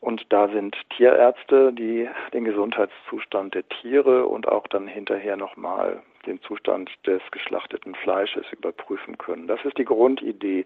Und 0.00 0.32
da 0.32 0.48
sind 0.48 0.76
Tierärzte, 0.96 1.72
die 1.72 2.08
den 2.32 2.44
Gesundheitszustand 2.44 3.54
der 3.54 3.68
Tiere 3.68 4.26
und 4.26 4.48
auch 4.48 4.66
dann 4.66 4.88
hinterher 4.88 5.36
nochmal 5.36 6.02
den 6.26 6.40
Zustand 6.42 6.90
des 7.06 7.22
geschlachteten 7.30 7.94
Fleisches 7.94 8.44
überprüfen 8.50 9.16
können. 9.18 9.46
Das 9.46 9.64
ist 9.64 9.78
die 9.78 9.84
Grundidee. 9.84 10.64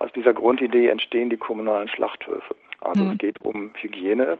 Aus 0.00 0.10
dieser 0.12 0.34
Grundidee 0.34 0.88
entstehen 0.88 1.30
die 1.30 1.36
kommunalen 1.36 1.88
Schlachthöfe. 1.88 2.56
Also 2.80 3.04
mhm. 3.04 3.12
es 3.12 3.18
geht 3.18 3.40
um 3.42 3.70
Hygiene. 3.80 4.38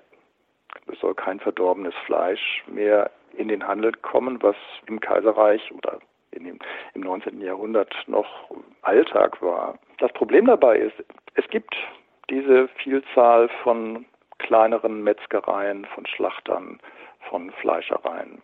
Es 0.90 0.98
soll 1.00 1.14
kein 1.14 1.40
verdorbenes 1.40 1.94
Fleisch 2.06 2.62
mehr 2.66 3.10
in 3.36 3.48
den 3.48 3.66
Handel 3.66 3.92
kommen, 3.92 4.42
was 4.42 4.56
im 4.86 5.00
Kaiserreich 5.00 5.72
oder 5.72 5.98
in 6.30 6.44
dem, 6.44 6.58
im 6.94 7.02
19. 7.02 7.40
Jahrhundert 7.40 7.94
noch 8.06 8.50
Alltag 8.82 9.40
war. 9.40 9.78
Das 9.98 10.12
Problem 10.12 10.46
dabei 10.46 10.78
ist, 10.78 10.94
es 11.34 11.48
gibt 11.48 11.74
diese 12.30 12.68
Vielzahl 12.82 13.48
von 13.62 14.04
kleineren 14.38 15.02
Metzgereien, 15.02 15.84
von 15.86 16.06
Schlachtern, 16.06 16.80
von 17.28 17.50
Fleischereien. 17.52 18.42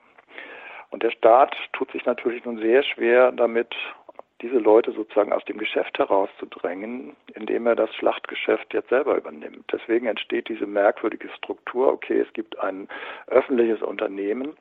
Und 0.90 1.02
der 1.02 1.10
Staat 1.10 1.54
tut 1.72 1.90
sich 1.92 2.04
natürlich 2.04 2.44
nun 2.44 2.58
sehr 2.58 2.82
schwer 2.82 3.32
damit, 3.32 3.74
diese 4.42 4.58
Leute 4.58 4.92
sozusagen 4.92 5.32
aus 5.32 5.44
dem 5.44 5.58
Geschäft 5.58 5.98
herauszudrängen, 5.98 7.16
indem 7.34 7.66
er 7.66 7.76
das 7.76 7.94
Schlachtgeschäft 7.94 8.72
jetzt 8.72 8.88
selber 8.88 9.16
übernimmt. 9.16 9.64
Deswegen 9.72 10.06
entsteht 10.06 10.48
diese 10.48 10.66
merkwürdige 10.66 11.28
Struktur, 11.30 11.92
okay, 11.92 12.20
es 12.20 12.32
gibt 12.32 12.58
ein 12.58 12.88
öffentliches 13.26 13.82
Unternehmen, 13.82 14.56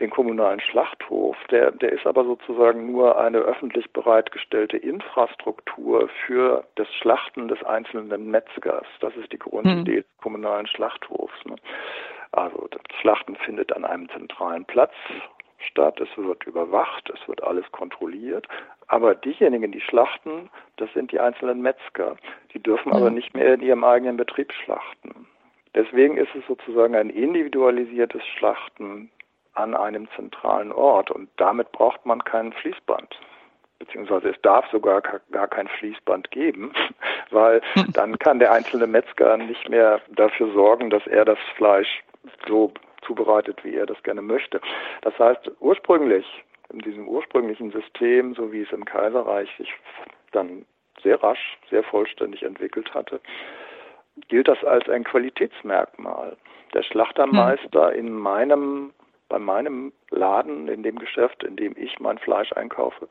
den 0.00 0.10
kommunalen 0.10 0.60
Schlachthof, 0.60 1.36
der, 1.50 1.70
der 1.70 1.92
ist 1.92 2.06
aber 2.06 2.24
sozusagen 2.24 2.90
nur 2.92 3.18
eine 3.18 3.38
öffentlich 3.38 3.90
bereitgestellte 3.92 4.76
Infrastruktur 4.76 6.08
für 6.26 6.64
das 6.74 6.86
Schlachten 6.94 7.48
des 7.48 7.62
einzelnen 7.64 8.30
Metzgers. 8.30 8.86
Das 9.00 9.16
ist 9.16 9.32
die 9.32 9.38
Grundidee 9.38 9.96
hm. 9.96 10.02
des 10.02 10.18
kommunalen 10.20 10.66
Schlachthofs. 10.66 11.44
Ne? 11.46 11.56
Also 12.32 12.68
das 12.70 12.82
Schlachten 13.00 13.36
findet 13.36 13.74
an 13.74 13.84
einem 13.84 14.10
zentralen 14.10 14.66
Platz 14.66 14.92
statt, 15.58 16.00
es 16.00 16.08
wird 16.16 16.44
überwacht, 16.44 17.10
es 17.10 17.28
wird 17.28 17.42
alles 17.42 17.70
kontrolliert. 17.72 18.46
Aber 18.88 19.14
diejenigen, 19.14 19.72
die 19.72 19.80
schlachten, 19.80 20.50
das 20.76 20.92
sind 20.92 21.12
die 21.12 21.20
einzelnen 21.20 21.60
Metzger. 21.62 22.16
Die 22.52 22.62
dürfen 22.62 22.90
ja. 22.90 22.96
aber 22.96 23.10
nicht 23.10 23.34
mehr 23.34 23.54
in 23.54 23.62
ihrem 23.62 23.84
eigenen 23.84 24.16
Betrieb 24.16 24.52
schlachten. 24.52 25.26
Deswegen 25.74 26.16
ist 26.16 26.34
es 26.34 26.46
sozusagen 26.46 26.96
ein 26.96 27.10
individualisiertes 27.10 28.24
Schlachten 28.38 29.10
an 29.54 29.74
einem 29.74 30.08
zentralen 30.16 30.72
Ort 30.72 31.10
und 31.10 31.28
damit 31.36 31.72
braucht 31.72 32.04
man 32.06 32.22
kein 32.24 32.52
Fließband. 32.52 33.18
Beziehungsweise 33.78 34.30
es 34.30 34.40
darf 34.40 34.66
sogar 34.70 35.02
gar 35.02 35.48
kein 35.48 35.68
Fließband 35.68 36.30
geben, 36.30 36.72
weil 37.30 37.60
dann 37.92 38.18
kann 38.18 38.38
der 38.38 38.52
einzelne 38.52 38.86
Metzger 38.86 39.36
nicht 39.36 39.68
mehr 39.68 40.00
dafür 40.08 40.50
sorgen, 40.52 40.88
dass 40.88 41.06
er 41.06 41.24
das 41.24 41.38
Fleisch 41.56 42.02
so 42.46 42.72
zubereitet, 43.06 43.64
wie 43.64 43.74
er 43.74 43.86
das 43.86 44.02
gerne 44.02 44.22
möchte. 44.22 44.60
Das 45.02 45.18
heißt, 45.18 45.50
ursprünglich, 45.60 46.26
in 46.72 46.80
diesem 46.80 47.08
ursprünglichen 47.08 47.70
System, 47.70 48.34
so 48.34 48.52
wie 48.52 48.62
es 48.62 48.72
im 48.72 48.84
Kaiserreich 48.84 49.48
sich 49.56 49.72
dann 50.32 50.66
sehr 51.02 51.22
rasch, 51.22 51.58
sehr 51.70 51.82
vollständig 51.84 52.42
entwickelt 52.42 52.92
hatte, 52.94 53.20
gilt 54.28 54.48
das 54.48 54.62
als 54.64 54.88
ein 54.88 55.04
Qualitätsmerkmal. 55.04 56.36
Der 56.74 56.82
Schlachtermeister 56.82 57.92
in 57.92 58.12
meinem, 58.12 58.92
bei 59.28 59.38
meinem 59.38 59.92
Laden, 60.10 60.68
in 60.68 60.82
dem 60.82 60.98
Geschäft, 60.98 61.44
in 61.44 61.56
dem 61.56 61.74
ich 61.76 61.98
mein 62.00 62.18
Fleisch 62.18 62.52
einkaufe, 62.54 63.08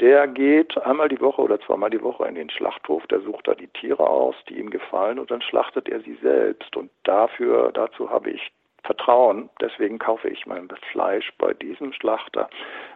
der 0.00 0.26
geht 0.26 0.78
einmal 0.78 1.08
die 1.08 1.20
Woche 1.20 1.42
oder 1.42 1.60
zweimal 1.60 1.90
die 1.90 2.02
Woche 2.02 2.26
in 2.26 2.34
den 2.34 2.48
Schlachthof, 2.48 3.06
der 3.08 3.20
sucht 3.20 3.46
da 3.46 3.54
die 3.54 3.68
Tiere 3.68 4.08
aus, 4.08 4.34
die 4.48 4.58
ihm 4.58 4.70
gefallen 4.70 5.18
und 5.18 5.30
dann 5.30 5.42
schlachtet 5.42 5.88
er 5.90 6.00
sie 6.00 6.14
selbst. 6.22 6.74
Und 6.74 6.90
dafür, 7.04 7.70
dazu 7.72 8.08
habe 8.08 8.30
ich 8.30 8.50
Vertrauen. 8.84 9.50
Deswegen 9.60 9.98
kaufe 9.98 10.28
ich 10.28 10.46
mein 10.46 10.68
Fleisch 10.92 11.32
bei 11.38 11.54
diesem 11.54 11.92
Schlachter, 11.92 12.48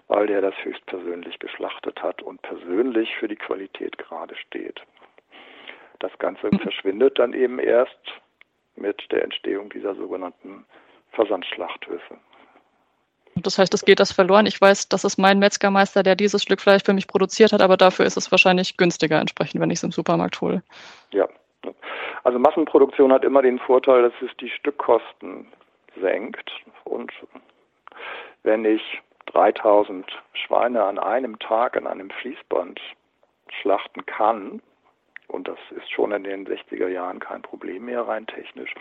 weil 0.09 0.27
der 0.27 0.41
das 0.41 0.55
höchstpersönlich 0.63 1.39
geschlachtet 1.39 2.03
hat 2.03 2.23
und 2.23 2.43
persönlich 2.43 3.15
für 3.17 3.29
die 3.29 3.37
Qualität 3.37 3.99
gerade 3.99 4.37
steht. 4.37 4.81
Das 6.01 6.17
Ganze 6.19 6.49
mhm. 6.51 6.59
verschwindet 6.59 7.19
dann 7.19 7.33
eben 7.33 7.59
erst 7.59 7.99
mit 8.77 9.11
der 9.11 9.23
Entstehung 9.23 9.71
dieser 9.71 9.95
sogenannten 9.95 10.65
Versandschlachthöfe. 11.13 12.19
Das 13.37 13.59
heißt, 13.59 13.75
es 13.75 13.85
geht 13.85 14.01
das 14.01 14.13
verloren. 14.13 14.47
Ich 14.47 14.61
weiß, 14.61 14.89
das 14.89 15.05
ist 15.05 15.19
mein 15.19 15.39
Metzgermeister, 15.39 16.03
der 16.03 16.15
dieses 16.15 16.43
Stück 16.43 16.61
Fleisch 16.61 16.83
für 16.85 16.93
mich 16.93 17.09
produziert 17.09 17.53
hat, 17.53 17.63
aber 17.63 17.77
dafür 17.77 18.07
ist 18.07 18.17
es 18.17 18.31
wahrscheinlich 18.31 18.77
günstiger 18.77 19.19
entsprechend, 19.19 19.61
wenn 19.61 19.71
ich 19.71 19.79
es 19.79 19.83
im 19.83 19.91
Supermarkt 19.91 20.41
hole. 20.41 20.63
Ja. 21.13 21.29
Also 22.23 22.39
Massenproduktion 22.39 23.13
hat 23.13 23.25
immer 23.25 23.43
den 23.43 23.59
Vorteil, 23.59 24.03
dass 24.03 24.13
es 24.23 24.37
die 24.39 24.51
Stückkosten 24.51 25.47
senkt. 26.01 26.51
Und 26.85 27.13
wenn 28.43 28.65
ich 28.65 29.03
3000 29.27 30.07
Schweine 30.33 30.85
an 30.85 30.99
einem 30.99 31.39
Tag 31.39 31.77
in 31.77 31.87
einem 31.87 32.11
Fließband 32.11 32.81
schlachten 33.61 34.05
kann, 34.07 34.61
und 35.29 35.49
das 35.49 35.59
ist 35.71 35.91
schon 35.91 36.13
in 36.13 36.25
den 36.25 36.47
60er 36.47 36.89
Jahren 36.89 37.19
kein 37.19 37.43
Problem 37.43 37.87
mehr 37.87 38.07
rein 38.07 38.27
technisch, 38.27 38.75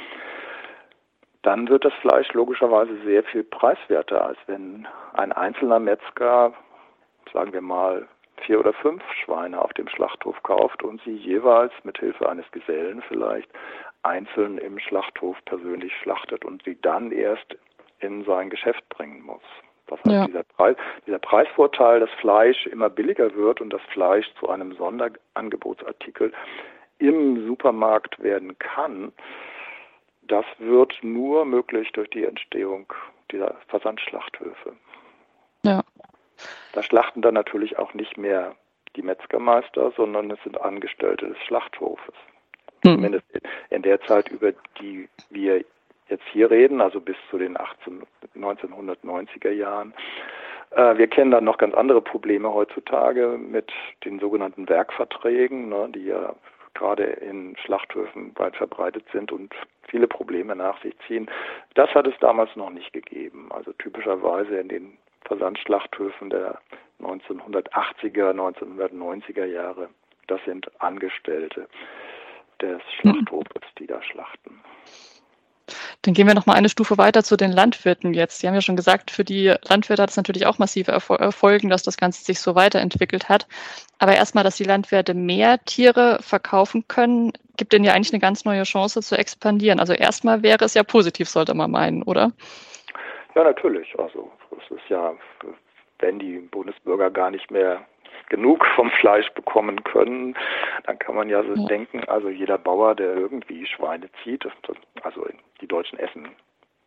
dann 1.42 1.68
wird 1.68 1.84
das 1.86 1.94
Fleisch 1.96 2.32
logischerweise 2.34 2.98
sehr 3.04 3.24
viel 3.24 3.44
preiswerter, 3.44 4.26
als 4.26 4.38
wenn 4.48 4.88
ein 5.14 5.32
einzelner 5.32 5.80
Metzger, 5.80 6.54
sagen 7.34 7.54
wir 7.54 7.62
mal, 7.62 8.08
vier 8.46 8.60
oder 8.60 8.74
fünf 8.74 9.04
Schweine 9.24 9.62
auf 9.62 9.74
dem 9.74 9.88
Schlachthof 9.88 10.42
kauft 10.44 10.84
und 10.84 11.02
sie 11.04 11.16
jeweils 11.16 11.74
mit 11.84 11.98
Hilfe 11.98 12.30
eines 12.30 12.50
Gesellen 12.52 13.04
vielleicht 13.08 13.50
einzeln 14.04 14.58
im 14.58 14.80
Schlachthof 14.80 15.38
persönlich 15.46 15.94
schlachtet 16.02 16.46
und 16.46 16.64
sie 16.64 16.80
dann 16.82 17.12
erst 17.12 17.58
in 18.00 18.24
sein 18.26 18.50
Geschäft 18.50 18.88
bringen 18.90 19.22
muss. 19.22 19.42
Das 19.88 20.00
heißt, 20.00 20.08
ja. 20.12 20.28
dieser, 20.28 20.44
Preis, 20.44 20.78
dieser 21.06 21.20
Preisvorteil, 21.20 22.00
dass 22.00 22.10
Fleisch 22.20 22.66
immer 22.68 22.90
billiger 22.90 23.34
wird 23.36 23.62
und 23.62 23.72
das 23.72 23.82
Fleisch 23.92 24.26
zu 24.40 24.50
einem 24.50 24.74
Sonderangebotsartikel 24.76 26.34
im 27.00 27.48
Supermarkt 27.48 28.22
werden 28.22 28.58
kann, 28.60 29.12
das 30.24 30.46
wird 30.58 30.94
nur 31.02 31.46
möglich 31.46 31.92
durch 31.92 32.10
die 32.12 32.24
Entstehung 32.24 32.92
dieser 33.32 33.56
Versandschlachthöfe. 33.68 34.74
Ja. 35.66 35.84
Da 36.74 36.84
schlachten 36.84 37.22
dann 37.22 37.34
natürlich 37.34 37.78
auch 37.78 37.94
nicht 37.94 38.18
mehr 38.18 38.56
die 38.96 39.02
Metzgermeister, 39.02 39.92
sondern 39.96 40.32
es 40.32 40.42
sind 40.44 40.60
Angestellte 40.62 41.28
des 41.28 41.38
Schlachthofes. 41.40 42.16
Mhm. 42.84 42.96
Zumindest 42.96 43.26
in 43.70 43.82
der 43.82 44.02
Zeit, 44.02 44.30
über 44.30 44.54
die 44.80 45.08
wir 45.30 45.64
jetzt 46.10 46.24
hier 46.32 46.52
reden, 46.52 46.82
also 46.82 47.00
bis 47.00 47.16
zu 47.30 47.38
den 47.38 47.58
18, 47.58 48.04
1990er 48.36 49.52
Jahren. 49.52 49.94
Äh, 50.72 50.98
wir 50.98 51.08
kennen 51.08 51.32
dann 51.32 51.46
noch 51.46 51.58
ganz 51.58 51.74
andere 51.74 52.02
Probleme 52.02 52.54
heutzutage 52.54 53.38
mit 53.38 53.72
den 54.06 54.20
sogenannten 54.20 54.68
Werkverträgen, 54.68 55.70
ne, 55.70 55.90
die 55.94 56.06
ja 56.06 56.36
gerade 56.74 57.04
in 57.04 57.56
Schlachthöfen 57.58 58.32
weit 58.36 58.56
verbreitet 58.56 59.06
sind 59.14 59.32
und 59.32 59.54
viele 59.88 60.08
Probleme 60.08 60.56
nach 60.56 60.82
sich 60.82 60.96
ziehen. 61.08 61.30
Das 61.76 61.90
hat 61.94 62.08
es 62.08 62.16
damals 62.20 62.56
noch 62.56 62.72
nicht 62.72 62.94
gegeben. 62.94 63.52
Also 63.52 63.74
typischerweise 63.74 64.58
in 64.58 64.70
den 64.70 64.98
Versandschlachthöfen 65.26 66.32
der 66.32 66.60
1980er, 67.00 68.34
1990er 68.34 69.46
Jahre, 69.46 69.90
das 70.28 70.44
sind 70.46 70.70
Angestellte 70.82 71.68
des 72.62 72.82
Schlachthofes, 73.00 73.64
die 73.80 73.88
da 73.88 74.02
schlachten. 74.04 74.62
Dann 76.02 76.14
gehen 76.14 76.28
wir 76.28 76.34
noch 76.34 76.46
mal 76.46 76.56
eine 76.56 76.68
Stufe 76.68 76.98
weiter 76.98 77.24
zu 77.24 77.38
den 77.38 77.52
Landwirten 77.52 78.14
jetzt. 78.14 78.40
Sie 78.40 78.48
haben 78.48 78.54
ja 78.54 78.62
schon 78.62 78.76
gesagt, 78.76 79.12
für 79.12 79.24
die 79.24 79.54
Landwirte 79.70 80.02
hat 80.02 80.10
es 80.10 80.18
natürlich 80.18 80.46
auch 80.46 80.60
massive 80.60 80.92
Erfolge, 80.92 81.70
dass 81.70 81.84
das 81.84 81.96
Ganze 81.96 82.24
sich 82.26 82.40
so 82.40 82.56
weiterentwickelt 82.56 83.30
hat. 83.30 83.48
Aber 84.00 84.14
erstmal, 84.14 84.44
dass 84.44 84.58
die 84.58 84.66
Landwirte 84.66 85.14
mehr 85.14 85.64
Tiere 85.64 86.20
verkaufen 86.22 86.86
können, 86.90 87.32
gibt 87.56 87.72
denen 87.72 87.86
ja 87.86 87.94
eigentlich 87.94 88.12
eine 88.12 88.20
ganz 88.20 88.44
neue 88.44 88.64
Chance 88.64 89.02
zu 89.02 89.18
expandieren. 89.18 89.80
Also 89.80 89.94
erstmal 89.94 90.44
wäre 90.44 90.66
es 90.66 90.74
ja 90.74 90.84
positiv, 90.84 91.30
sollte 91.30 91.54
man 91.54 91.72
meinen, 91.72 92.04
oder? 92.04 92.34
Ja, 93.36 93.44
natürlich. 93.46 93.98
Also 93.98 94.30
es 94.52 94.76
ist 94.76 94.90
ja, 94.90 95.14
wenn 96.00 96.20
die 96.20 96.40
Bundesbürger 96.40 97.10
gar 97.10 97.32
nicht 97.32 97.50
mehr 97.50 97.86
genug 98.30 98.66
vom 98.76 98.90
Fleisch 98.92 99.30
bekommen 99.32 99.84
können, 99.84 100.36
dann 100.86 101.00
kann 101.00 101.16
man 101.16 101.30
ja 101.30 101.44
so 101.44 101.54
ja. 101.54 101.66
denken, 101.68 102.04
also 102.08 102.30
jeder 102.30 102.58
Bauer, 102.58 102.96
der 102.96 103.16
irgendwie 103.16 103.66
Schweine 103.66 104.10
zieht, 104.24 104.46
also 105.04 105.28
die 105.62 105.68
Deutschen 105.68 106.00
essen 106.00 106.30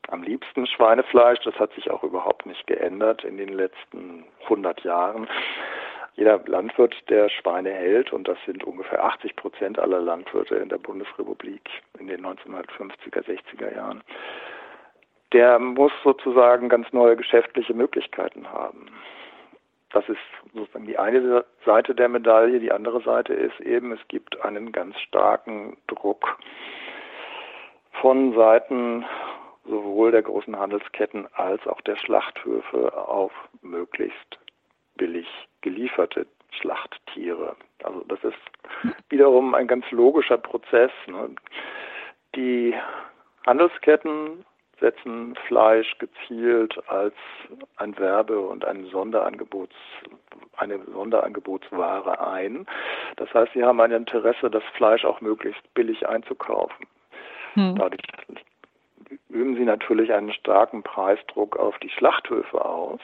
am 0.08 0.22
liebsten 0.22 0.66
Schweinefleisch, 0.66 1.40
das 1.44 1.54
hat 1.58 1.72
sich 1.72 1.90
auch 1.90 2.02
überhaupt 2.02 2.46
nicht 2.46 2.66
geändert 2.66 3.24
in 3.24 3.36
den 3.36 3.48
letzten 3.48 4.24
100 4.44 4.82
Jahren. 4.84 5.28
Jeder 6.14 6.40
Landwirt, 6.46 6.94
der 7.10 7.28
Schweine 7.28 7.70
hält, 7.70 8.12
und 8.12 8.26
das 8.26 8.38
sind 8.46 8.64
ungefähr 8.64 9.04
80 9.04 9.36
Prozent 9.36 9.78
aller 9.78 10.00
Landwirte 10.00 10.56
in 10.56 10.68
der 10.68 10.78
Bundesrepublik 10.78 11.68
in 11.98 12.06
den 12.06 12.24
1950er, 12.24 13.22
60er 13.22 13.74
Jahren, 13.74 14.02
der 15.32 15.58
muss 15.58 15.92
sozusagen 16.02 16.68
ganz 16.68 16.90
neue 16.92 17.16
geschäftliche 17.16 17.74
Möglichkeiten 17.74 18.50
haben. 18.50 18.86
Das 19.96 20.06
ist 20.10 20.18
sozusagen 20.52 20.84
die 20.84 20.98
eine 20.98 21.46
Seite 21.64 21.94
der 21.94 22.10
Medaille. 22.10 22.60
Die 22.60 22.70
andere 22.70 23.00
Seite 23.00 23.32
ist 23.32 23.58
eben, 23.60 23.92
es 23.92 24.08
gibt 24.08 24.38
einen 24.44 24.70
ganz 24.70 25.00
starken 25.00 25.78
Druck 25.86 26.36
von 28.02 28.34
Seiten 28.34 29.06
sowohl 29.64 30.10
der 30.10 30.20
großen 30.20 30.58
Handelsketten 30.58 31.26
als 31.32 31.66
auch 31.66 31.80
der 31.80 31.96
Schlachthöfe 31.96 32.94
auf 32.94 33.32
möglichst 33.62 34.38
billig 34.98 35.26
gelieferte 35.62 36.26
Schlachttiere. 36.50 37.56
Also 37.82 38.04
das 38.06 38.22
ist 38.22 39.08
wiederum 39.08 39.54
ein 39.54 39.66
ganz 39.66 39.90
logischer 39.92 40.36
Prozess. 40.36 40.90
Ne? 41.06 41.30
Die 42.34 42.74
Handelsketten 43.46 44.44
setzen 44.80 45.34
Fleisch 45.46 45.96
gezielt 45.98 46.76
als 46.88 47.14
ein 47.76 47.98
Werbe- 47.98 48.40
und 48.40 48.64
ein 48.64 48.86
Sonderangebots, 48.86 49.74
eine 50.56 50.80
Sonderangebotsware 50.92 52.26
ein. 52.26 52.66
Das 53.16 53.32
heißt, 53.32 53.52
sie 53.54 53.64
haben 53.64 53.80
ein 53.80 53.92
Interesse, 53.92 54.50
das 54.50 54.64
Fleisch 54.74 55.04
auch 55.04 55.20
möglichst 55.20 55.62
billig 55.74 56.06
einzukaufen. 56.08 56.86
Hm. 57.54 57.76
Dadurch 57.76 58.02
üben 59.28 59.56
sie 59.56 59.64
natürlich 59.64 60.12
einen 60.12 60.32
starken 60.32 60.82
Preisdruck 60.82 61.56
auf 61.56 61.78
die 61.78 61.90
Schlachthöfe 61.90 62.64
aus, 62.64 63.00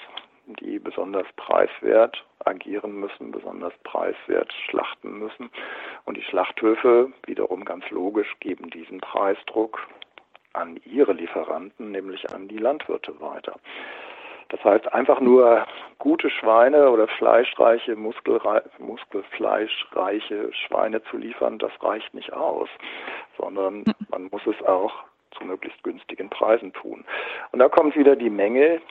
die 0.47 0.79
besonders 0.79 1.27
preiswert 1.37 2.25
agieren 2.45 2.99
müssen, 2.99 3.31
besonders 3.31 3.73
preiswert 3.85 4.53
schlachten 4.69 5.19
müssen. 5.19 5.51
Und 6.05 6.17
die 6.17 6.23
Schlachthöfe, 6.23 7.13
wiederum 7.27 7.65
ganz 7.65 7.89
logisch, 7.91 8.35
geben 8.41 8.69
diesen 8.71 9.01
Preisdruck 9.01 9.87
an 10.55 10.81
ihre 10.85 11.13
Lieferanten, 11.13 11.91
nämlich 11.91 12.33
an 12.33 12.49
die 12.49 12.59
Landwirte 12.59 13.21
weiter. 13.21 13.57
Das 14.53 14.63
heißt, 14.65 14.93
einfach 14.93 15.21
nur 15.21 15.67
gute 15.99 16.29
Schweine 16.29 16.91
oder 16.91 17.09
fleischreiche, 17.09 17.97
muskelfleischreiche 17.97 20.53
Schweine 20.53 21.03
zu 21.05 21.17
liefern, 21.17 21.59
das 21.59 21.73
reicht 21.81 22.13
nicht 22.13 22.35
aus, 22.35 22.69
sondern 23.39 23.85
man 24.11 24.29
muss 24.31 24.47
es 24.47 24.61
auch 24.67 24.93
zu 25.31 25.45
möglichst 25.45 25.83
günstigen 25.83 26.29
Preisen 26.29 26.75
tun. 26.75 27.03
Und 27.53 27.61
da 27.61 27.71
kommt 27.71 27.97
wieder 27.97 28.15
die 28.15 28.29
Menge 28.29 28.83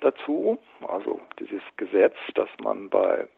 dazu, 0.00 0.58
also 0.88 1.20
dieses 1.38 1.62
Gesetz, 1.76 2.16
dass 2.34 2.48
man 2.60 2.90
bei 2.90 3.28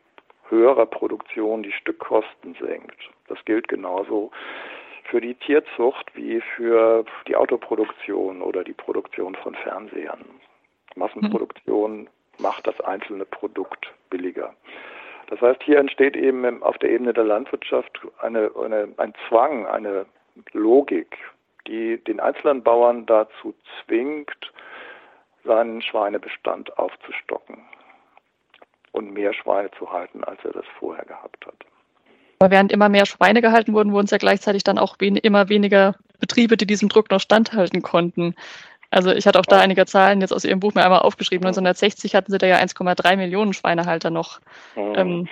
höherer 0.48 0.86
Produktion 0.86 1.62
die 1.62 1.72
Stückkosten 1.72 2.56
senkt. 2.58 3.10
Das 3.28 3.44
gilt 3.44 3.68
genauso 3.68 4.30
für 5.10 5.20
die 5.20 5.34
Tierzucht 5.34 6.14
wie 6.14 6.40
für 6.40 7.04
die 7.26 7.36
Autoproduktion 7.36 8.42
oder 8.42 8.64
die 8.64 8.72
Produktion 8.72 9.34
von 9.36 9.54
Fernsehern. 9.54 10.24
Massenproduktion 10.94 12.08
macht 12.38 12.66
das 12.66 12.80
einzelne 12.80 13.24
Produkt 13.24 13.92
billiger. 14.10 14.54
Das 15.28 15.40
heißt, 15.40 15.62
hier 15.62 15.78
entsteht 15.78 16.16
eben 16.16 16.62
auf 16.62 16.78
der 16.78 16.90
Ebene 16.90 17.12
der 17.12 17.24
Landwirtschaft 17.24 18.00
eine, 18.18 18.50
eine, 18.62 18.88
ein 18.96 19.12
Zwang, 19.28 19.66
eine 19.66 20.06
Logik, 20.52 21.16
die 21.66 21.98
den 22.04 22.20
einzelnen 22.20 22.62
Bauern 22.62 23.06
dazu 23.06 23.54
zwingt, 23.84 24.52
seinen 25.44 25.82
Schweinebestand 25.82 26.76
aufzustocken 26.78 27.58
und 28.92 29.12
mehr 29.12 29.32
Schweine 29.32 29.70
zu 29.72 29.92
halten, 29.92 30.24
als 30.24 30.44
er 30.44 30.52
das 30.52 30.66
vorher 30.78 31.04
gehabt 31.04 31.46
hat. 31.46 31.66
Aber 32.38 32.50
während 32.50 32.72
immer 32.72 32.88
mehr 32.88 33.06
Schweine 33.06 33.40
gehalten 33.40 33.72
wurden, 33.72 33.92
wurden 33.92 34.04
es 34.06 34.10
ja 34.10 34.18
gleichzeitig 34.18 34.62
dann 34.64 34.78
auch 34.78 34.96
wen 34.98 35.16
immer 35.16 35.48
weniger 35.48 35.94
Betriebe, 36.20 36.56
die 36.56 36.66
diesem 36.66 36.88
Druck 36.88 37.10
noch 37.10 37.20
standhalten 37.20 37.82
konnten. 37.82 38.34
Also 38.90 39.10
ich 39.10 39.26
hatte 39.26 39.40
auch 39.40 39.46
da 39.46 39.58
einige 39.60 39.84
Zahlen 39.86 40.20
jetzt 40.20 40.32
aus 40.32 40.44
Ihrem 40.44 40.60
Buch 40.60 40.74
mir 40.74 40.84
einmal 40.84 41.00
aufgeschrieben. 41.00 41.46
1960 41.46 42.14
hatten 42.14 42.30
Sie 42.30 42.38
da 42.38 42.46
ja 42.46 42.58
1,3 42.58 43.16
Millionen 43.16 43.52
Schweinehalter 43.52 44.10
noch 44.10 44.40
ähm, 44.76 45.28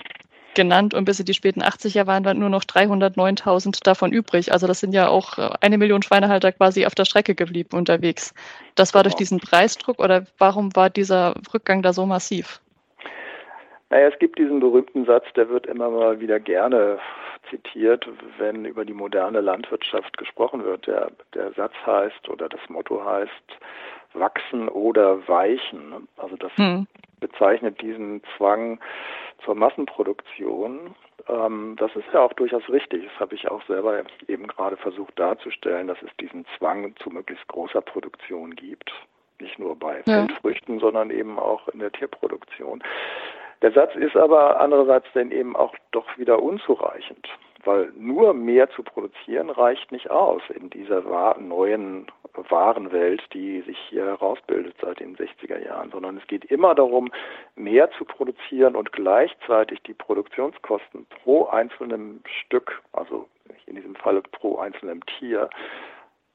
genannt 0.54 0.94
und 0.94 1.04
bis 1.04 1.20
in 1.20 1.26
die 1.26 1.34
späten 1.34 1.62
80er 1.62 2.06
waren 2.06 2.22
dann 2.22 2.38
nur 2.38 2.48
noch 2.48 2.64
309.000 2.64 3.82
davon 3.82 4.12
übrig. 4.12 4.52
Also 4.52 4.66
das 4.66 4.80
sind 4.80 4.92
ja 4.92 5.08
auch 5.08 5.38
äh, 5.38 5.50
eine 5.60 5.78
Million 5.78 6.02
Schweinehalter 6.02 6.52
quasi 6.52 6.86
auf 6.86 6.94
der 6.94 7.04
Strecke 7.04 7.34
geblieben 7.34 7.76
unterwegs. 7.76 8.34
Das 8.74 8.94
war 8.94 9.02
durch 9.02 9.14
diesen 9.14 9.40
Preisdruck 9.40 9.98
oder 9.98 10.26
warum 10.38 10.74
war 10.74 10.90
dieser 10.90 11.34
Rückgang 11.52 11.82
da 11.82 11.92
so 11.92 12.06
massiv? 12.06 12.60
Naja, 13.94 14.08
es 14.08 14.18
gibt 14.18 14.40
diesen 14.40 14.58
berühmten 14.58 15.04
Satz, 15.04 15.24
der 15.36 15.48
wird 15.48 15.66
immer 15.66 15.88
mal 15.88 16.18
wieder 16.18 16.40
gerne 16.40 16.98
zitiert, 17.48 18.04
wenn 18.38 18.64
über 18.64 18.84
die 18.84 18.92
moderne 18.92 19.40
Landwirtschaft 19.40 20.18
gesprochen 20.18 20.64
wird. 20.64 20.88
Der, 20.88 21.12
der 21.32 21.52
Satz 21.52 21.74
heißt 21.86 22.28
oder 22.28 22.48
das 22.48 22.58
Motto 22.68 23.04
heißt 23.04 23.30
wachsen 24.14 24.68
oder 24.68 25.28
weichen. 25.28 26.08
Also 26.16 26.34
das 26.34 26.50
hm. 26.56 26.88
bezeichnet 27.20 27.80
diesen 27.80 28.20
Zwang 28.36 28.80
zur 29.44 29.54
Massenproduktion. 29.54 30.96
Ähm, 31.28 31.76
das 31.78 31.94
ist 31.94 32.12
ja 32.12 32.18
auch 32.18 32.32
durchaus 32.32 32.68
richtig. 32.70 33.04
Das 33.04 33.20
habe 33.20 33.36
ich 33.36 33.48
auch 33.48 33.64
selber 33.66 34.02
eben 34.26 34.48
gerade 34.48 34.76
versucht 34.76 35.16
darzustellen, 35.16 35.86
dass 35.86 36.02
es 36.02 36.10
diesen 36.18 36.44
Zwang 36.58 36.96
zu 36.96 37.10
möglichst 37.10 37.46
großer 37.46 37.80
Produktion 37.80 38.56
gibt. 38.56 38.92
Nicht 39.38 39.60
nur 39.60 39.78
bei 39.78 40.02
ja. 40.06 40.26
Feldfrüchten, 40.26 40.80
sondern 40.80 41.10
eben 41.10 41.38
auch 41.38 41.68
in 41.68 41.78
der 41.78 41.92
Tierproduktion. 41.92 42.82
Der 43.64 43.72
Satz 43.72 43.94
ist 43.94 44.14
aber 44.14 44.60
andererseits 44.60 45.06
dann 45.14 45.30
eben 45.30 45.56
auch 45.56 45.74
doch 45.90 46.18
wieder 46.18 46.42
unzureichend, 46.42 47.26
weil 47.64 47.90
nur 47.96 48.34
mehr 48.34 48.68
zu 48.68 48.82
produzieren 48.82 49.48
reicht 49.48 49.90
nicht 49.90 50.10
aus 50.10 50.42
in 50.50 50.68
dieser 50.68 51.00
neuen 51.38 52.08
Warenwelt, 52.50 53.22
die 53.32 53.62
sich 53.62 53.78
hier 53.88 54.04
herausbildet 54.04 54.76
seit 54.82 55.00
den 55.00 55.16
60er 55.16 55.64
Jahren, 55.64 55.90
sondern 55.92 56.18
es 56.18 56.26
geht 56.26 56.44
immer 56.44 56.74
darum, 56.74 57.10
mehr 57.56 57.90
zu 57.92 58.04
produzieren 58.04 58.76
und 58.76 58.92
gleichzeitig 58.92 59.80
die 59.84 59.94
Produktionskosten 59.94 61.06
pro 61.06 61.46
einzelnem 61.46 62.20
Stück, 62.26 62.82
also 62.92 63.26
in 63.64 63.76
diesem 63.76 63.94
Falle 63.94 64.20
pro 64.20 64.58
einzelnem 64.58 65.00
Tier, 65.06 65.48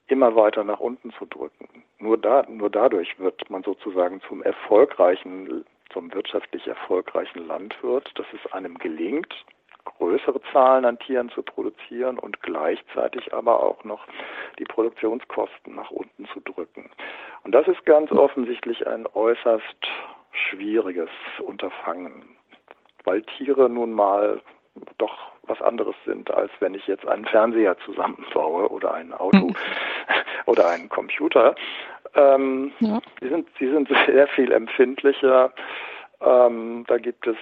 immer 0.07 0.35
weiter 0.35 0.63
nach 0.63 0.79
unten 0.79 1.11
zu 1.11 1.27
drücken. 1.27 1.83
Nur, 1.99 2.17
da, 2.17 2.43
nur 2.49 2.71
dadurch 2.71 3.19
wird 3.19 3.47
man 3.51 3.61
sozusagen 3.61 4.19
zum 4.21 4.41
erfolgreichen 4.41 5.63
zum 5.91 6.13
wirtschaftlich 6.13 6.67
erfolgreichen 6.67 7.47
Landwirt, 7.47 8.11
dass 8.15 8.27
es 8.33 8.51
einem 8.51 8.77
gelingt, 8.77 9.33
größere 9.85 10.41
Zahlen 10.51 10.85
an 10.85 10.99
Tieren 10.99 11.29
zu 11.29 11.41
produzieren 11.41 12.19
und 12.19 12.41
gleichzeitig 12.41 13.33
aber 13.33 13.63
auch 13.63 13.83
noch 13.83 14.05
die 14.57 14.65
Produktionskosten 14.65 15.75
nach 15.75 15.91
unten 15.91 16.27
zu 16.33 16.39
drücken. 16.41 16.89
Und 17.43 17.53
das 17.53 17.67
ist 17.67 17.85
ganz 17.85 18.11
offensichtlich 18.11 18.85
ein 18.87 19.07
äußerst 19.13 19.87
schwieriges 20.31 21.09
Unterfangen, 21.39 22.23
weil 23.03 23.23
Tiere 23.23 23.69
nun 23.69 23.91
mal 23.93 24.41
doch 24.97 25.31
was 25.43 25.61
anderes 25.61 25.95
sind, 26.05 26.29
als 26.31 26.51
wenn 26.59 26.75
ich 26.75 26.85
jetzt 26.87 27.07
einen 27.07 27.25
Fernseher 27.25 27.77
zusammenbaue 27.79 28.69
oder 28.69 28.93
ein 28.93 29.13
Auto 29.13 29.51
oder 30.45 30.69
einen 30.69 30.89
Computer. 30.89 31.55
Ähm, 32.15 32.71
ja. 32.79 32.99
sie, 33.21 33.29
sind, 33.29 33.47
sie 33.59 33.69
sind 33.69 33.89
sehr 34.07 34.27
viel 34.29 34.51
empfindlicher. 34.51 35.51
Ähm, 36.21 36.83
da 36.87 36.97
gibt 36.97 37.27
es 37.27 37.37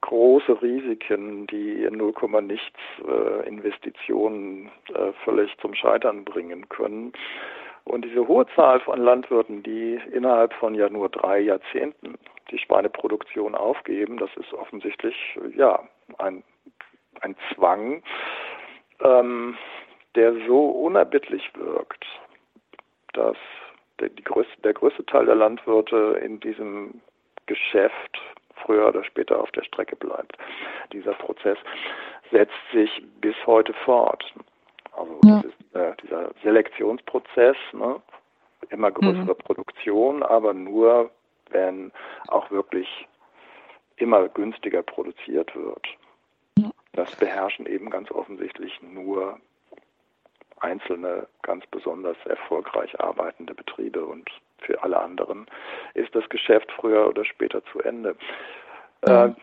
große 0.00 0.60
Risiken, 0.60 1.46
die 1.46 1.84
in 1.84 1.96
0, 1.96 2.12
nichts 2.42 2.78
äh, 3.06 3.48
Investitionen 3.48 4.70
äh, 4.92 5.12
völlig 5.24 5.56
zum 5.58 5.74
Scheitern 5.74 6.24
bringen 6.24 6.68
können. 6.68 7.12
Und 7.84 8.04
diese 8.04 8.26
hohe 8.26 8.46
Zahl 8.54 8.80
von 8.80 9.00
Landwirten, 9.00 9.62
die 9.62 10.00
innerhalb 10.12 10.52
von 10.54 10.74
ja 10.74 10.90
nur 10.90 11.08
drei 11.08 11.38
Jahrzehnten 11.38 12.18
die 12.50 12.58
Schweineproduktion 12.58 13.54
aufgeben, 13.54 14.18
das 14.18 14.30
ist 14.36 14.52
offensichtlich 14.52 15.16
ja 15.56 15.80
ein, 16.18 16.42
ein 17.20 17.36
Zwang, 17.54 18.02
ähm, 19.02 19.56
der 20.16 20.34
so 20.46 20.66
unerbittlich 20.66 21.50
wirkt, 21.54 22.04
dass 23.12 23.36
der, 24.00 24.10
größte, 24.10 24.60
der 24.62 24.74
größte 24.74 25.04
Teil 25.06 25.26
der 25.26 25.34
Landwirte 25.34 26.20
in 26.24 26.40
diesem 26.40 27.00
Geschäft 27.46 28.18
früher 28.64 28.88
oder 28.88 29.04
später 29.04 29.40
auf 29.40 29.50
der 29.52 29.64
Strecke 29.64 29.96
bleibt. 29.96 30.36
Dieser 30.92 31.14
Prozess 31.14 31.58
setzt 32.30 32.54
sich 32.72 32.90
bis 33.20 33.34
heute 33.46 33.72
fort. 33.84 34.24
Also 34.92 35.20
ja. 35.24 35.42
dieses, 35.42 35.54
äh, 35.74 35.92
dieser 36.02 36.30
Selektionsprozess, 36.42 37.56
ne, 37.72 38.00
immer 38.70 38.90
größere 38.90 39.34
mhm. 39.34 39.38
Produktion, 39.38 40.22
aber 40.22 40.52
nur, 40.52 41.10
wenn 41.50 41.92
auch 42.28 42.50
wirklich 42.50 43.06
immer 43.96 44.28
günstiger 44.28 44.82
produziert 44.82 45.54
wird. 45.54 45.86
Ja. 46.58 46.70
Das 46.92 47.14
beherrschen 47.16 47.66
eben 47.66 47.90
ganz 47.90 48.10
offensichtlich 48.10 48.80
nur 48.82 49.38
einzelne 50.62 51.26
ganz 51.42 51.66
besonders 51.66 52.16
erfolgreich 52.26 52.98
arbeitende 53.00 53.54
Betriebe 53.54 54.04
und 54.04 54.30
für 54.58 54.82
alle 54.82 54.98
anderen 54.98 55.46
ist 55.94 56.14
das 56.14 56.28
Geschäft 56.28 56.70
früher 56.72 57.08
oder 57.08 57.24
später 57.24 57.64
zu 57.66 57.80
Ende. 57.80 58.16
Mhm. 59.06 59.12
Äh, 59.12 59.34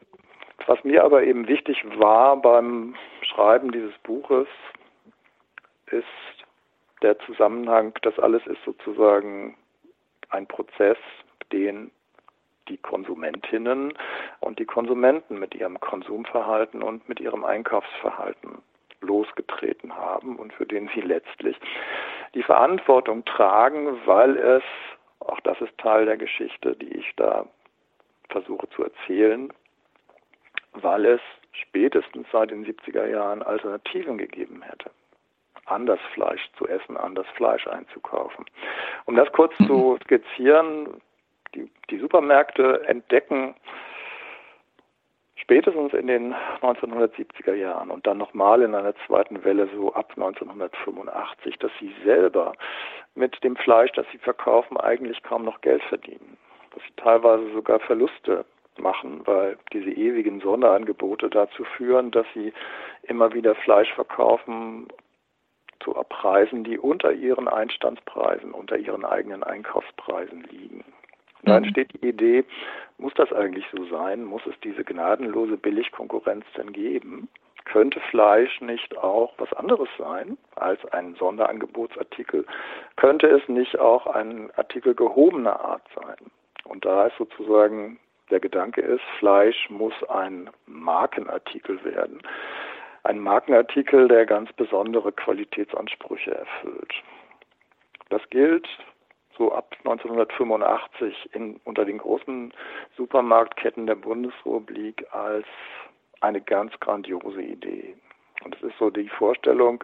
was 0.68 0.84
mir 0.84 1.04
aber 1.04 1.24
eben 1.24 1.48
wichtig 1.48 1.84
war 2.00 2.38
beim 2.38 2.96
Schreiben 3.22 3.72
dieses 3.72 3.98
Buches, 4.00 4.48
ist 5.88 6.06
der 7.02 7.20
Zusammenhang, 7.20 7.94
das 8.02 8.18
alles 8.20 8.46
ist 8.48 8.64
sozusagen 8.64 9.58
ein 10.30 10.48
Prozess, 10.48 10.98
den 11.52 11.92
die 12.68 12.78
Konsumentinnen 12.78 13.94
und 14.40 14.58
die 14.58 14.66
Konsumenten 14.66 15.38
mit 15.38 15.54
ihrem 15.54 15.80
Konsumverhalten 15.80 16.82
und 16.82 17.08
mit 17.08 17.20
ihrem 17.20 17.46
Einkaufsverhalten 17.46 18.64
losgetreten 19.06 19.96
haben 19.96 20.38
und 20.38 20.54
für 20.54 20.66
den 20.66 20.90
sie 20.94 21.02
letztlich 21.02 21.58
die 22.34 22.44
Verantwortung 22.44 23.24
tragen, 23.26 24.00
weil 24.06 24.38
es, 24.38 24.64
auch 25.20 25.40
das 25.42 25.60
ist 25.62 25.78
Teil 25.78 26.06
der 26.06 26.18
Geschichte, 26.18 26.76
die 26.76 26.94
ich 26.98 27.14
da 27.16 27.46
versuche 28.30 28.68
zu 28.70 28.84
erzählen, 28.84 29.54
weil 30.74 31.06
es 31.06 31.22
spätestens 31.52 32.28
seit 32.32 32.52
den 32.52 32.66
70er 32.66 33.08
Jahren 33.08 33.42
Alternativen 33.42 34.18
gegeben 34.18 34.62
hätte 34.62 34.92
anders 35.66 36.00
Fleisch 36.14 36.48
zu 36.58 36.68
essen, 36.68 36.98
anders 36.98 37.28
Fleisch 37.36 37.68
einzukaufen. 37.68 38.46
Um 39.06 39.16
das 39.16 39.32
kurz 39.32 39.56
zu 39.66 39.98
skizzieren, 40.04 41.02
die, 41.54 41.70
die 41.90 41.98
Supermärkte 41.98 42.84
entdecken 42.88 43.56
spätestens 45.46 45.94
in 45.94 46.08
den 46.08 46.34
1970er 46.62 47.54
Jahren 47.54 47.92
und 47.92 48.08
dann 48.08 48.18
nochmal 48.18 48.64
in 48.64 48.74
einer 48.74 48.96
zweiten 49.06 49.44
Welle 49.44 49.70
so 49.76 49.94
ab 49.94 50.12
1985, 50.18 51.60
dass 51.60 51.72
sie 51.80 51.94
selber 52.04 52.54
mit 53.14 53.44
dem 53.44 53.56
Fleisch, 53.56 53.92
das 53.92 54.08
sie 54.12 54.18
verkaufen, 54.18 54.78
eigentlich 54.78 55.22
kaum 55.22 55.46
noch 55.46 55.62
Geld 55.62 55.84
verdienen. 55.84 56.38
Dass 56.74 56.84
sie 56.84 56.94
teilweise 56.98 57.48
sogar 57.54 57.80
Verluste 57.80 58.44
machen, 58.80 59.22
weil 59.26 59.58
diese 59.72 59.92
ewigen 59.92 60.42
Sonderangebote 60.42 61.30
dazu 61.30 61.64
führen, 61.64 62.10
dass 62.10 62.26
sie 62.34 62.52
immer 63.04 63.32
wieder 63.34 63.54
Fleisch 63.54 63.94
verkaufen 63.94 64.88
zu 65.80 65.94
Preisen, 66.10 66.64
die 66.64 66.80
unter 66.80 67.12
ihren 67.12 67.48
Einstandspreisen, 67.48 68.52
unter 68.52 68.78
ihren 68.78 69.06
eigenen 69.06 69.44
Einkaufspreisen 69.44 70.42
liegen. 70.50 70.84
Da 71.46 71.58
mhm. 71.58 71.66
entsteht 71.66 71.94
die 71.94 72.08
Idee, 72.08 72.44
muss 72.98 73.14
das 73.16 73.32
eigentlich 73.32 73.66
so 73.76 73.86
sein? 73.86 74.24
Muss 74.24 74.46
es 74.46 74.56
diese 74.64 74.84
gnadenlose 74.84 75.58
Billigkonkurrenz 75.58 76.46
denn 76.58 76.74
geben? 76.74 77.28
Könnte 77.66 78.00
Fleisch 78.12 78.62
nicht 78.62 78.96
auch 78.98 79.34
was 79.38 79.52
anderes 79.54 79.90
sein 79.98 80.38
als 80.56 80.86
ein 80.94 81.16
Sonderangebotsartikel? 81.16 82.46
Könnte 82.96 83.28
es 83.28 83.48
nicht 83.50 83.80
auch 83.80 84.06
ein 84.06 84.52
Artikel 84.56 84.94
gehobener 84.94 85.60
Art 85.60 85.82
sein? 85.96 86.32
Und 86.66 86.86
da 86.86 87.08
ist 87.08 87.18
sozusagen 87.18 88.00
der 88.32 88.40
Gedanke 88.40 88.82
ist, 88.82 89.04
Fleisch 89.20 89.70
muss 89.70 89.94
ein 90.10 90.50
Markenartikel 90.66 91.84
werden. 91.84 92.22
Ein 93.04 93.20
Markenartikel, 93.20 94.08
der 94.08 94.26
ganz 94.26 94.52
besondere 94.54 95.12
Qualitätsansprüche 95.12 96.34
erfüllt. 96.34 96.94
Das 98.10 98.22
gilt 98.30 98.68
so 99.38 99.52
ab 99.52 99.76
1985 99.80 101.30
in, 101.34 101.60
unter 101.64 101.86
den 101.86 101.98
großen 101.98 102.54
Supermarktketten 102.98 103.88
der 103.88 103.96
Bundesrepublik 103.96 105.06
als 105.12 105.46
eine 106.22 106.42
ganz 106.42 106.74
grandiose 106.80 107.42
Idee. 107.42 107.96
Und 108.44 108.56
es 108.56 108.62
ist 108.64 108.78
so 108.78 108.90
die 108.90 109.10
Vorstellung, 109.10 109.84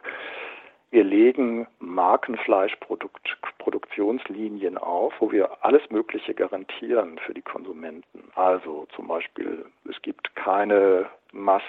wir 0.91 1.03
legen 1.05 1.67
Markenfleischproduktionslinien 1.79 4.77
auf, 4.77 5.13
wo 5.19 5.31
wir 5.31 5.63
alles 5.63 5.81
Mögliche 5.89 6.33
garantieren 6.33 7.17
für 7.25 7.33
die 7.33 7.41
Konsumenten. 7.41 8.29
Also 8.35 8.87
zum 8.95 9.07
Beispiel, 9.07 9.65
es 9.89 10.01
gibt 10.01 10.35
keine 10.35 11.05
Mast 11.31 11.63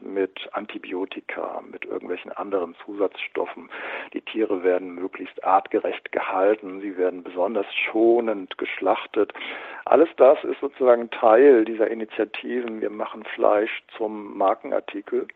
mit 0.00 0.48
Antibiotika, 0.54 1.62
mit 1.70 1.84
irgendwelchen 1.84 2.32
anderen 2.32 2.74
Zusatzstoffen. 2.84 3.70
Die 4.12 4.22
Tiere 4.22 4.64
werden 4.64 4.96
möglichst 4.96 5.44
artgerecht 5.44 6.10
gehalten, 6.10 6.80
sie 6.80 6.96
werden 6.96 7.22
besonders 7.22 7.66
schonend 7.72 8.58
geschlachtet. 8.58 9.32
Alles 9.84 10.08
das 10.16 10.42
ist 10.42 10.58
sozusagen 10.60 11.10
Teil 11.10 11.64
dieser 11.64 11.88
Initiativen. 11.88 12.80
Wir 12.80 12.90
machen 12.90 13.22
Fleisch 13.36 13.84
zum 13.96 14.36
Markenartikel. 14.36 15.28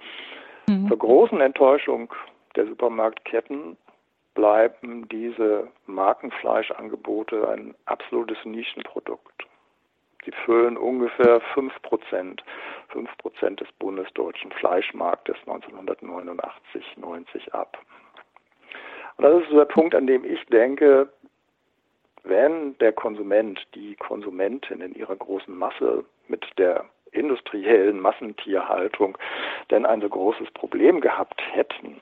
Mhm. 0.69 0.89
Zur 0.89 0.99
großen 0.99 1.41
Enttäuschung 1.41 2.13
der 2.57 2.67
Supermarktketten 2.67 3.77
bleiben 4.35 5.09
diese 5.09 5.69
Markenfleischangebote 5.87 7.49
ein 7.49 7.75
absolutes 7.87 8.39
Nischenprodukt. 8.45 9.47
Sie 10.25 10.33
füllen 10.45 10.77
ungefähr 10.77 11.41
5 11.55 11.83
Prozent, 11.83 12.45
5 12.89 13.17
Prozent 13.19 13.61
des 13.61 13.69
bundesdeutschen 13.79 14.53
Fleischmarktes 14.53 15.37
1989, 15.47 16.97
90 16.99 17.55
ab. 17.55 17.79
Und 19.17 19.25
das 19.25 19.43
ist 19.43 19.51
so 19.51 19.57
der 19.57 19.65
Punkt, 19.65 19.95
an 19.95 20.07
dem 20.07 20.25
ich 20.25 20.45
denke, 20.47 21.09
wenn 22.25 22.77
der 22.79 22.93
Konsument, 22.93 23.67
die 23.75 23.97
Konsumentin 23.97 24.81
in 24.81 24.95
ihrer 24.95 25.17
großen 25.17 25.57
Masse 25.57 26.05
mit 26.29 26.47
der 26.59 26.85
industriellen 27.11 28.01
Massentierhaltung 28.01 29.17
denn 29.71 29.87
ein 29.87 30.01
so 30.01 30.09
großes 30.09 30.51
Problem 30.53 31.01
gehabt 31.01 31.41
hätten, 31.53 32.01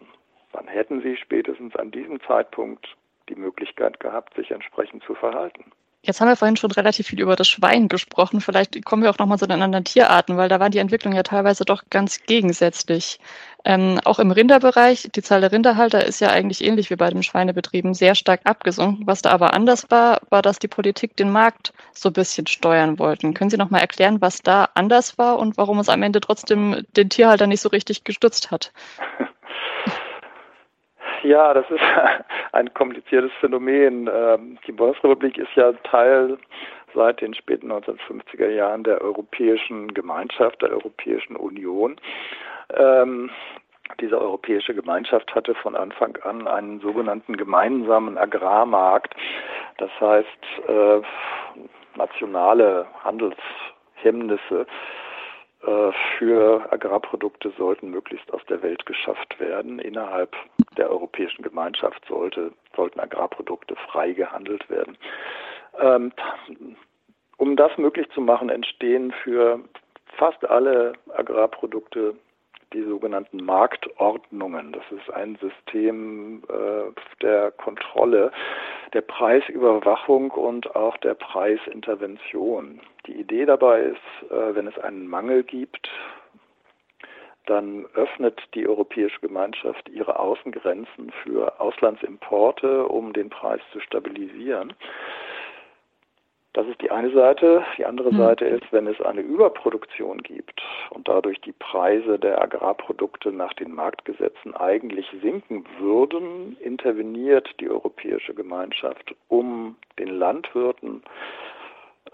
dann 0.57 0.69
hätten 0.69 1.03
sie 1.03 1.17
spätestens 1.17 1.77
an 1.77 1.91
diesem 1.91 2.21
Zeitpunkt 2.23 2.97
die 3.29 3.35
Möglichkeit 3.35 4.01
gehabt, 4.01 4.35
sich 4.37 4.51
entsprechend 4.51 5.03
zu 5.05 5.15
verhalten. 5.15 5.65
Jetzt 6.03 6.21
haben 6.21 6.29
wir 6.29 6.37
vorhin 6.37 6.57
schon 6.57 6.71
relativ 6.71 7.09
viel 7.09 7.21
über 7.21 7.35
das 7.35 7.49
Schwein 7.49 7.89
gesprochen. 7.89 8.41
Vielleicht 8.41 8.85
kommen 8.85 9.03
wir 9.03 9.11
auch 9.11 9.19
nochmal 9.19 9.39
zu 9.39 9.49
den 9.49 9.61
anderen 9.61 9.85
Tierarten, 9.85 10.37
weil 10.37 10.49
da 10.49 10.61
war 10.61 10.71
die 10.71 10.79
Entwicklung 10.79 11.13
ja 11.13 11.25
teilweise 11.25 11.65
doch 11.65 11.83
ganz 11.91 12.23
gegensätzlich. 12.23 13.19
Ähm, 13.65 14.01
auch 14.05 14.21
im 14.21 14.31
Rinderbereich, 14.31 15.11
die 15.15 15.23
Zahl 15.23 15.41
der 15.41 15.51
Rinderhalter 15.51 16.07
ist 16.07 16.21
ja 16.21 16.29
eigentlich 16.29 16.65
ähnlich 16.65 16.91
wie 16.91 16.97
bei 16.97 17.11
den 17.11 17.25
Schweinebetrieben 17.25 17.93
sehr 17.93 18.15
stark 18.15 18.43
abgesunken. 18.45 19.07
Was 19.09 19.23
da 19.23 19.31
aber 19.31 19.53
anders 19.53 19.91
war, 19.91 20.21
war, 20.31 20.43
dass 20.43 20.61
die 20.61 20.69
Politik 20.69 21.17
den 21.17 21.33
Markt 21.33 21.73
so 21.93 22.11
ein 22.11 22.13
bisschen 22.13 22.47
steuern 22.47 23.01
wollten. 23.01 23.35
Können 23.35 23.51
Sie 23.51 23.57
nochmal 23.57 23.81
erklären, 23.81 24.21
was 24.21 24.43
da 24.43 24.69
anders 24.75 25.19
war 25.19 25.41
und 25.41 25.59
warum 25.59 25.81
es 25.81 25.89
am 25.89 26.05
Ende 26.05 26.21
trotzdem 26.21 26.87
den 26.97 27.11
Tierhalter 27.11 27.49
nicht 27.49 27.61
so 27.61 27.69
richtig 27.69 28.05
gestützt 28.05 28.53
hat? 28.53 28.73
Ja, 31.27 31.53
das 31.53 31.69
ist 31.71 31.81
ein 32.53 32.73
kompliziertes 32.75 33.33
Phänomen. 33.41 34.09
Ähm, 34.13 34.59
die 34.65 34.73
Bundesrepublik 34.73 35.37
ist 35.39 35.53
ja 35.57 35.73
Teil 35.83 36.39
seit 36.95 37.21
den 37.21 37.35
späten 37.35 37.73
1950er 37.73 38.49
Jahren 38.49 38.85
der 38.85 39.01
Europäischen 39.01 39.93
Gemeinschaft, 39.93 40.63
der 40.63 40.71
Europäischen 40.71 41.35
Union. 41.35 41.97
Ähm, 42.75 43.31
diese 44.01 44.21
Europäische 44.21 44.73
Gemeinschaft 44.73 45.35
hatte 45.35 45.57
von 45.57 45.75
Anfang 45.75 46.17
an 46.23 46.47
einen 46.47 46.79
sogenannten 46.81 47.37
gemeinsamen 47.37 48.17
Agrarmarkt. 48.19 49.17
Das 49.79 49.91
heißt, 50.01 50.69
äh, 50.69 51.01
nationale 51.97 52.87
Handelshemmnisse 53.03 54.67
für 56.19 56.73
Agrarprodukte 56.73 57.53
sollten 57.59 57.91
möglichst 57.91 58.33
aus 58.33 58.43
der 58.49 58.63
Welt 58.63 58.87
geschafft 58.87 59.39
werden. 59.41 59.79
Innerhalb 59.79 60.35
der 60.77 60.91
Europäischen 60.91 61.43
Gemeinschaft 61.43 62.05
sollte, 62.07 62.53
sollten 62.75 63.01
Agrarprodukte 63.01 63.75
frei 63.91 64.13
gehandelt 64.13 64.69
werden. 64.71 64.97
Ähm, 65.81 66.13
um 67.37 67.57
das 67.57 67.77
möglich 67.79 68.09
zu 68.15 68.21
machen, 68.21 68.49
entstehen 68.49 69.13
für 69.25 69.61
fast 70.17 70.45
alle 70.49 70.93
Agrarprodukte 71.15 72.15
die 72.77 72.85
sogenannten 72.85 73.43
Marktordnungen. 73.43 74.73
Das 74.73 74.85
ist 74.91 75.11
ein 75.13 75.37
System 75.37 76.43
äh, 76.49 76.93
der 77.23 77.51
Kontrolle, 77.53 78.31
der 78.93 79.01
Preisüberwachung 79.01 80.31
und 80.31 80.77
auch 80.77 80.97
der 80.99 81.15
Preisintervention. 81.15 82.81
Die 83.07 83.15
Idee 83.15 83.47
dabei 83.47 83.81
ist, 83.81 84.31
äh, 84.31 84.55
wenn 84.55 84.67
es 84.67 84.79
einen 84.79 85.09
Mangel 85.09 85.43
gibt, 85.43 85.89
dann 87.47 87.87
öffnet 87.95 88.41
die 88.55 88.69
Europäische 88.69 89.21
Gemeinschaft 89.21 89.89
ihre 89.89 90.19
Außengrenzen 90.19 91.13
für 91.23 91.59
Auslandsimporte, 91.61 92.87
um 92.87 93.13
den 93.13 93.31
Preis 93.31 93.61
zu 93.73 93.81
stabilisieren. 93.81 94.75
Das 96.57 96.67
ist 96.69 96.81
die 96.81 96.91
eine 96.91 97.11
Seite. 97.11 97.63
Die 97.77 97.85
andere 97.85 98.11
mhm. 98.11 98.17
Seite 98.17 98.47
ist, 98.47 98.65
wenn 98.73 98.87
es 98.87 98.99
eine 99.03 99.21
Überproduktion 99.21 100.23
gibt 100.23 100.63
und 100.89 101.07
dadurch 101.07 101.39
die 101.43 101.53
Preise 101.53 102.19
der 102.19 102.41
Agrarprodukte 102.41 103.31
nach 103.31 103.53
den 103.53 103.73
Marktgesetzen 103.73 104.57
eigentlich 104.57 105.07
sinken 105.21 105.67
würden, 105.79 106.57
interveniert 106.61 107.47
die 107.61 107.69
Europäische 107.69 108.33
Gemeinschaft, 108.33 109.15
um 109.29 109.77
den 109.99 110.09
Landwirten 110.09 111.03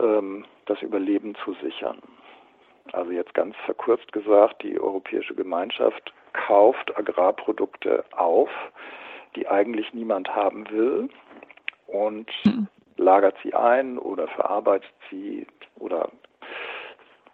ähm, 0.00 0.44
das 0.66 0.82
Überleben 0.82 1.36
zu 1.44 1.54
sichern. 1.62 1.98
Also 2.90 3.12
jetzt 3.12 3.34
ganz 3.34 3.54
verkürzt 3.64 4.10
gesagt, 4.10 4.64
die 4.64 4.80
Europäische 4.80 5.36
Gemeinschaft 5.36 6.12
kauft 6.32 6.98
Agrarprodukte 6.98 8.04
auf, 8.16 8.50
die 9.36 9.46
eigentlich 9.46 9.94
niemand 9.94 10.34
haben 10.34 10.68
will 10.68 11.08
und 11.86 12.28
mhm 12.44 12.66
lagert 12.96 13.36
sie 13.42 13.54
ein 13.54 13.98
oder 13.98 14.28
verarbeitet 14.28 14.92
sie 15.10 15.46
oder 15.78 16.10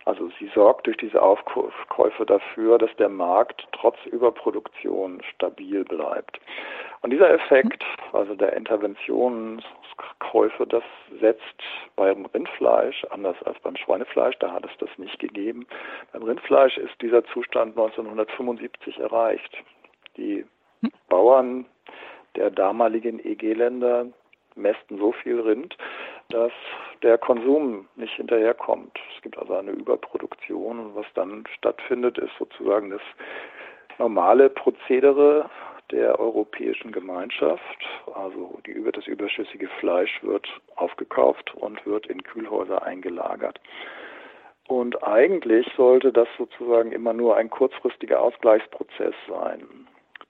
also 0.08 0.30
sie 0.38 0.50
sorgt 0.54 0.86
durch 0.86 0.96
diese 0.96 1.20
Aufkäufe 1.20 2.24
dafür, 2.24 2.78
dass 2.78 2.88
der 2.96 3.10
Markt 3.10 3.68
trotz 3.72 3.98
Überproduktion 4.06 5.20
stabil 5.34 5.84
bleibt. 5.84 6.40
Und 7.02 7.10
dieser 7.10 7.30
Effekt, 7.30 7.84
also 8.14 8.34
der 8.34 8.54
Interventionskäufe, 8.54 10.66
das 10.66 10.82
setzt 11.20 11.62
beim 11.94 12.24
Rindfleisch, 12.24 13.04
anders 13.10 13.36
als 13.42 13.60
beim 13.60 13.76
Schweinefleisch, 13.76 14.38
da 14.38 14.50
hat 14.50 14.64
es 14.64 14.70
das 14.78 14.88
nicht 14.96 15.18
gegeben. 15.18 15.66
Beim 16.14 16.22
Rindfleisch 16.22 16.78
ist 16.78 16.98
dieser 17.02 17.22
Zustand 17.26 17.76
1975 17.76 18.98
erreicht. 18.98 19.58
Die 20.16 20.46
Bauern 21.10 21.66
der 22.34 22.50
damaligen 22.50 23.22
EG-Länder 23.22 24.06
mästen 24.58 24.98
so 24.98 25.12
viel 25.12 25.40
Rind, 25.40 25.76
dass 26.30 26.52
der 27.02 27.18
Konsum 27.18 27.88
nicht 27.96 28.14
hinterherkommt. 28.14 28.98
Es 29.16 29.22
gibt 29.22 29.38
also 29.38 29.54
eine 29.54 29.70
Überproduktion 29.70 30.78
und 30.78 30.94
was 30.94 31.06
dann 31.14 31.44
stattfindet, 31.56 32.18
ist 32.18 32.32
sozusagen 32.38 32.90
das 32.90 33.02
normale 33.98 34.50
Prozedere 34.50 35.48
der 35.90 36.18
Europäischen 36.20 36.92
Gemeinschaft. 36.92 37.78
Also 38.14 38.58
die, 38.66 38.74
das 38.92 39.06
überschüssige 39.06 39.68
Fleisch 39.80 40.22
wird 40.22 40.46
aufgekauft 40.76 41.54
und 41.54 41.84
wird 41.86 42.06
in 42.06 42.22
Kühlhäuser 42.22 42.82
eingelagert. 42.82 43.60
Und 44.66 45.02
eigentlich 45.02 45.66
sollte 45.76 46.12
das 46.12 46.28
sozusagen 46.36 46.92
immer 46.92 47.14
nur 47.14 47.36
ein 47.36 47.48
kurzfristiger 47.48 48.20
Ausgleichsprozess 48.20 49.14
sein. 49.26 49.66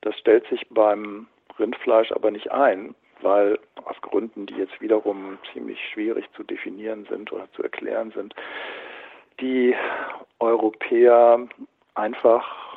Das 0.02 0.16
stellt 0.16 0.46
sich 0.46 0.64
beim 0.70 1.26
Rindfleisch 1.58 2.12
aber 2.12 2.30
nicht 2.30 2.50
ein, 2.52 2.94
weil 3.22 3.59
aus 3.85 4.00
Gründen, 4.02 4.46
die 4.46 4.54
jetzt 4.54 4.81
wiederum 4.81 5.38
ziemlich 5.52 5.78
schwierig 5.92 6.26
zu 6.35 6.42
definieren 6.42 7.07
sind 7.11 7.33
oder 7.33 7.50
zu 7.52 7.62
erklären 7.62 8.12
sind, 8.14 8.35
die 9.40 9.74
Europäer 10.38 11.46
einfach 11.94 12.68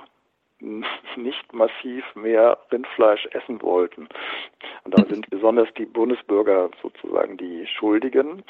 nicht 1.15 1.53
massiv 1.53 2.03
mehr 2.15 2.57
Rindfleisch 2.71 3.27
essen 3.31 3.61
wollten. 3.61 4.07
Und 4.83 4.97
da 4.97 5.03
sind 5.05 5.29
besonders 5.29 5.69
die 5.77 5.85
Bundesbürger 5.85 6.69
sozusagen 6.81 7.37
die 7.37 7.65
Schuldigen. 7.67 8.43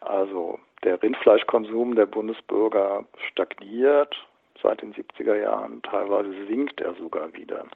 Also 0.00 0.58
der 0.84 1.02
Rindfleischkonsum 1.02 1.94
der 1.94 2.06
Bundesbürger 2.06 3.04
stagniert 3.30 4.14
seit 4.62 4.82
den 4.82 4.94
70er 4.94 5.36
Jahren, 5.36 5.82
teilweise 5.82 6.32
sinkt 6.46 6.80
er 6.80 6.94
sogar 6.94 7.32
wieder. 7.34 7.66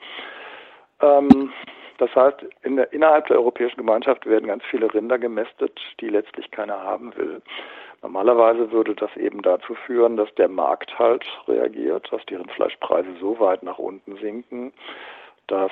Ähm, 1.00 1.52
das 2.00 2.16
heißt, 2.16 2.46
in 2.62 2.76
der, 2.76 2.90
innerhalb 2.94 3.26
der 3.26 3.36
Europäischen 3.36 3.76
Gemeinschaft 3.76 4.24
werden 4.24 4.46
ganz 4.46 4.64
viele 4.70 4.92
Rinder 4.92 5.18
gemästet, 5.18 5.78
die 6.00 6.08
letztlich 6.08 6.50
keiner 6.50 6.82
haben 6.82 7.14
will. 7.14 7.42
Normalerweise 8.00 8.72
würde 8.72 8.94
das 8.94 9.14
eben 9.18 9.42
dazu 9.42 9.74
führen, 9.74 10.16
dass 10.16 10.34
der 10.36 10.48
Markt 10.48 10.98
halt 10.98 11.22
reagiert, 11.46 12.10
dass 12.10 12.24
die 12.24 12.36
Rindfleischpreise 12.36 13.10
so 13.20 13.38
weit 13.38 13.62
nach 13.62 13.76
unten 13.76 14.16
sinken, 14.16 14.72
dass 15.46 15.70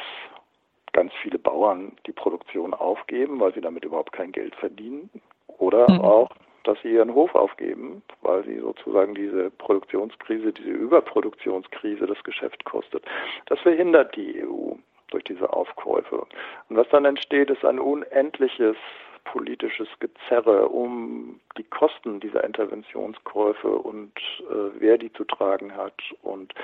ganz 0.93 1.15
viele 1.23 1.39
Bauern 1.39 1.93
die 2.07 2.13
Produktion 2.13 2.75
aufgeben, 2.75 3.41
weil 3.41 3.55
sie 3.55 3.63
damit 3.63 3.87
überhaupt 3.87 4.13
kein 4.13 4.31
Geld 4.31 4.55
verdienen. 4.57 5.09
Oder 5.57 5.91
mhm. 5.91 6.03
auch, 6.03 6.29
dass 6.65 6.77
sie 6.83 6.93
ihren 6.93 7.15
Hof 7.15 7.35
aufgeben, 7.35 8.03
weil 8.21 8.45
sie 8.45 8.59
sozusagen 8.59 9.15
diese 9.15 9.49
Produktionskrise, 9.53 10.53
diese 10.53 10.69
Überproduktionskrise 10.69 12.07
das 12.07 12.23
Geschäft 12.23 12.67
kostet. 12.67 13.07
Das 13.47 13.59
verhindert 13.61 14.15
die 14.15 14.45
EU 14.45 14.75
durch 15.11 15.25
diese 15.25 15.53
Aufkäufe. 15.53 16.27
Und 16.69 16.77
was 16.77 16.89
dann 16.91 17.05
entsteht, 17.05 17.51
ist 17.51 17.65
ein 17.65 17.79
unendliches 17.79 18.77
politisches 19.25 19.89
Gezerre 20.01 20.69
um 20.69 21.41
die 21.59 21.65
Kosten 21.65 22.21
dieser 22.21 22.45
Interventionskäufe 22.45 23.69
und 23.69 24.13
äh, 24.51 24.71
wer 24.79 24.97
die 24.97 25.13
zu 25.13 25.25
tragen 25.25 25.77
hat 25.77 26.01
und 26.23 26.55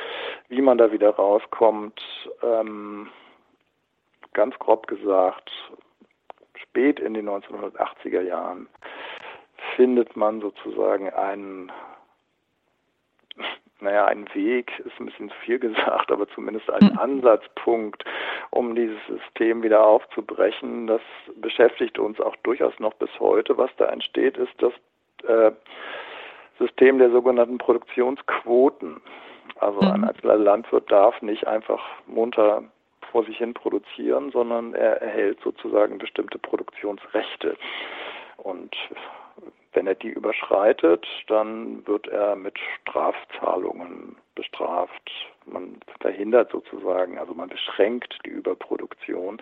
wie 0.48 0.62
man 0.62 0.78
da 0.78 0.90
wieder 0.90 1.10
rauskommt. 1.10 2.00
Ähm, 2.42 3.08
ganz 4.32 4.58
grob 4.58 4.86
gesagt, 4.86 5.50
spät 6.56 7.00
in 7.00 7.14
den 7.14 7.28
1980er 7.28 8.22
Jahren 8.22 8.68
findet 9.76 10.16
man 10.16 10.40
sozusagen 10.40 11.10
einen 11.10 11.70
naja, 13.84 14.06
ein 14.06 14.26
Weg 14.34 14.78
ist 14.80 14.98
ein 14.98 15.06
bisschen 15.06 15.30
zu 15.30 15.36
viel 15.44 15.58
gesagt, 15.60 16.10
aber 16.10 16.28
zumindest 16.28 16.68
ein 16.70 16.92
mhm. 16.92 16.98
Ansatzpunkt, 16.98 18.04
um 18.50 18.74
dieses 18.74 18.98
System 19.06 19.62
wieder 19.62 19.84
aufzubrechen. 19.86 20.86
Das 20.86 21.02
beschäftigt 21.36 21.98
uns 21.98 22.20
auch 22.20 22.36
durchaus 22.42 22.78
noch 22.80 22.94
bis 22.94 23.10
heute. 23.20 23.56
Was 23.56 23.70
da 23.76 23.86
entsteht, 23.86 24.36
ist 24.36 24.54
das 24.58 24.72
äh, 25.28 25.52
System 26.58 26.98
der 26.98 27.10
sogenannten 27.10 27.58
Produktionsquoten. 27.58 29.00
Also 29.60 29.80
ein 29.80 30.00
mhm. 30.00 30.08
einzelner 30.08 30.36
Landwirt 30.36 30.90
darf 30.90 31.20
nicht 31.22 31.46
einfach 31.46 31.82
munter 32.06 32.64
vor 33.12 33.24
sich 33.24 33.38
hin 33.38 33.54
produzieren, 33.54 34.30
sondern 34.32 34.74
er 34.74 35.00
erhält 35.00 35.38
sozusagen 35.40 35.98
bestimmte 35.98 36.38
Produktionsrechte. 36.38 37.56
Und 38.38 38.74
wenn 39.74 39.86
er 39.86 39.94
die 39.94 40.08
überschreitet, 40.08 41.06
dann 41.26 41.86
wird 41.86 42.08
er 42.08 42.36
mit 42.36 42.58
Strafzahlungen 42.80 44.16
bestraft. 44.34 45.10
Man 45.46 45.80
verhindert 46.00 46.50
sozusagen, 46.50 47.18
also 47.18 47.34
man 47.34 47.48
beschränkt 47.48 48.18
die 48.24 48.30
Überproduktion 48.30 49.40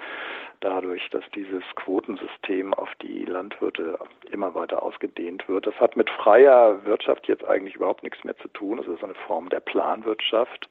dadurch, 0.60 1.08
dass 1.10 1.24
dieses 1.34 1.62
Quotensystem 1.76 2.74
auf 2.74 2.88
die 3.00 3.24
Landwirte 3.24 3.98
immer 4.30 4.54
weiter 4.54 4.82
ausgedehnt 4.82 5.48
wird. 5.48 5.66
Das 5.66 5.78
hat 5.80 5.96
mit 5.96 6.10
freier 6.10 6.84
Wirtschaft 6.84 7.28
jetzt 7.28 7.44
eigentlich 7.44 7.76
überhaupt 7.76 8.02
nichts 8.02 8.22
mehr 8.24 8.36
zu 8.38 8.48
tun. 8.48 8.78
Es 8.78 8.86
ist 8.86 9.04
eine 9.04 9.14
Form 9.14 9.48
der 9.48 9.60
Planwirtschaft. 9.60 10.68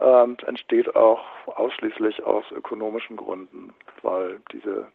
Ähm, 0.00 0.36
entsteht 0.46 0.96
auch 0.96 1.24
ausschließlich 1.46 2.24
aus 2.24 2.44
ökonomischen 2.50 3.16
Gründen, 3.16 3.72
weil 4.02 4.40
diese 4.52 4.88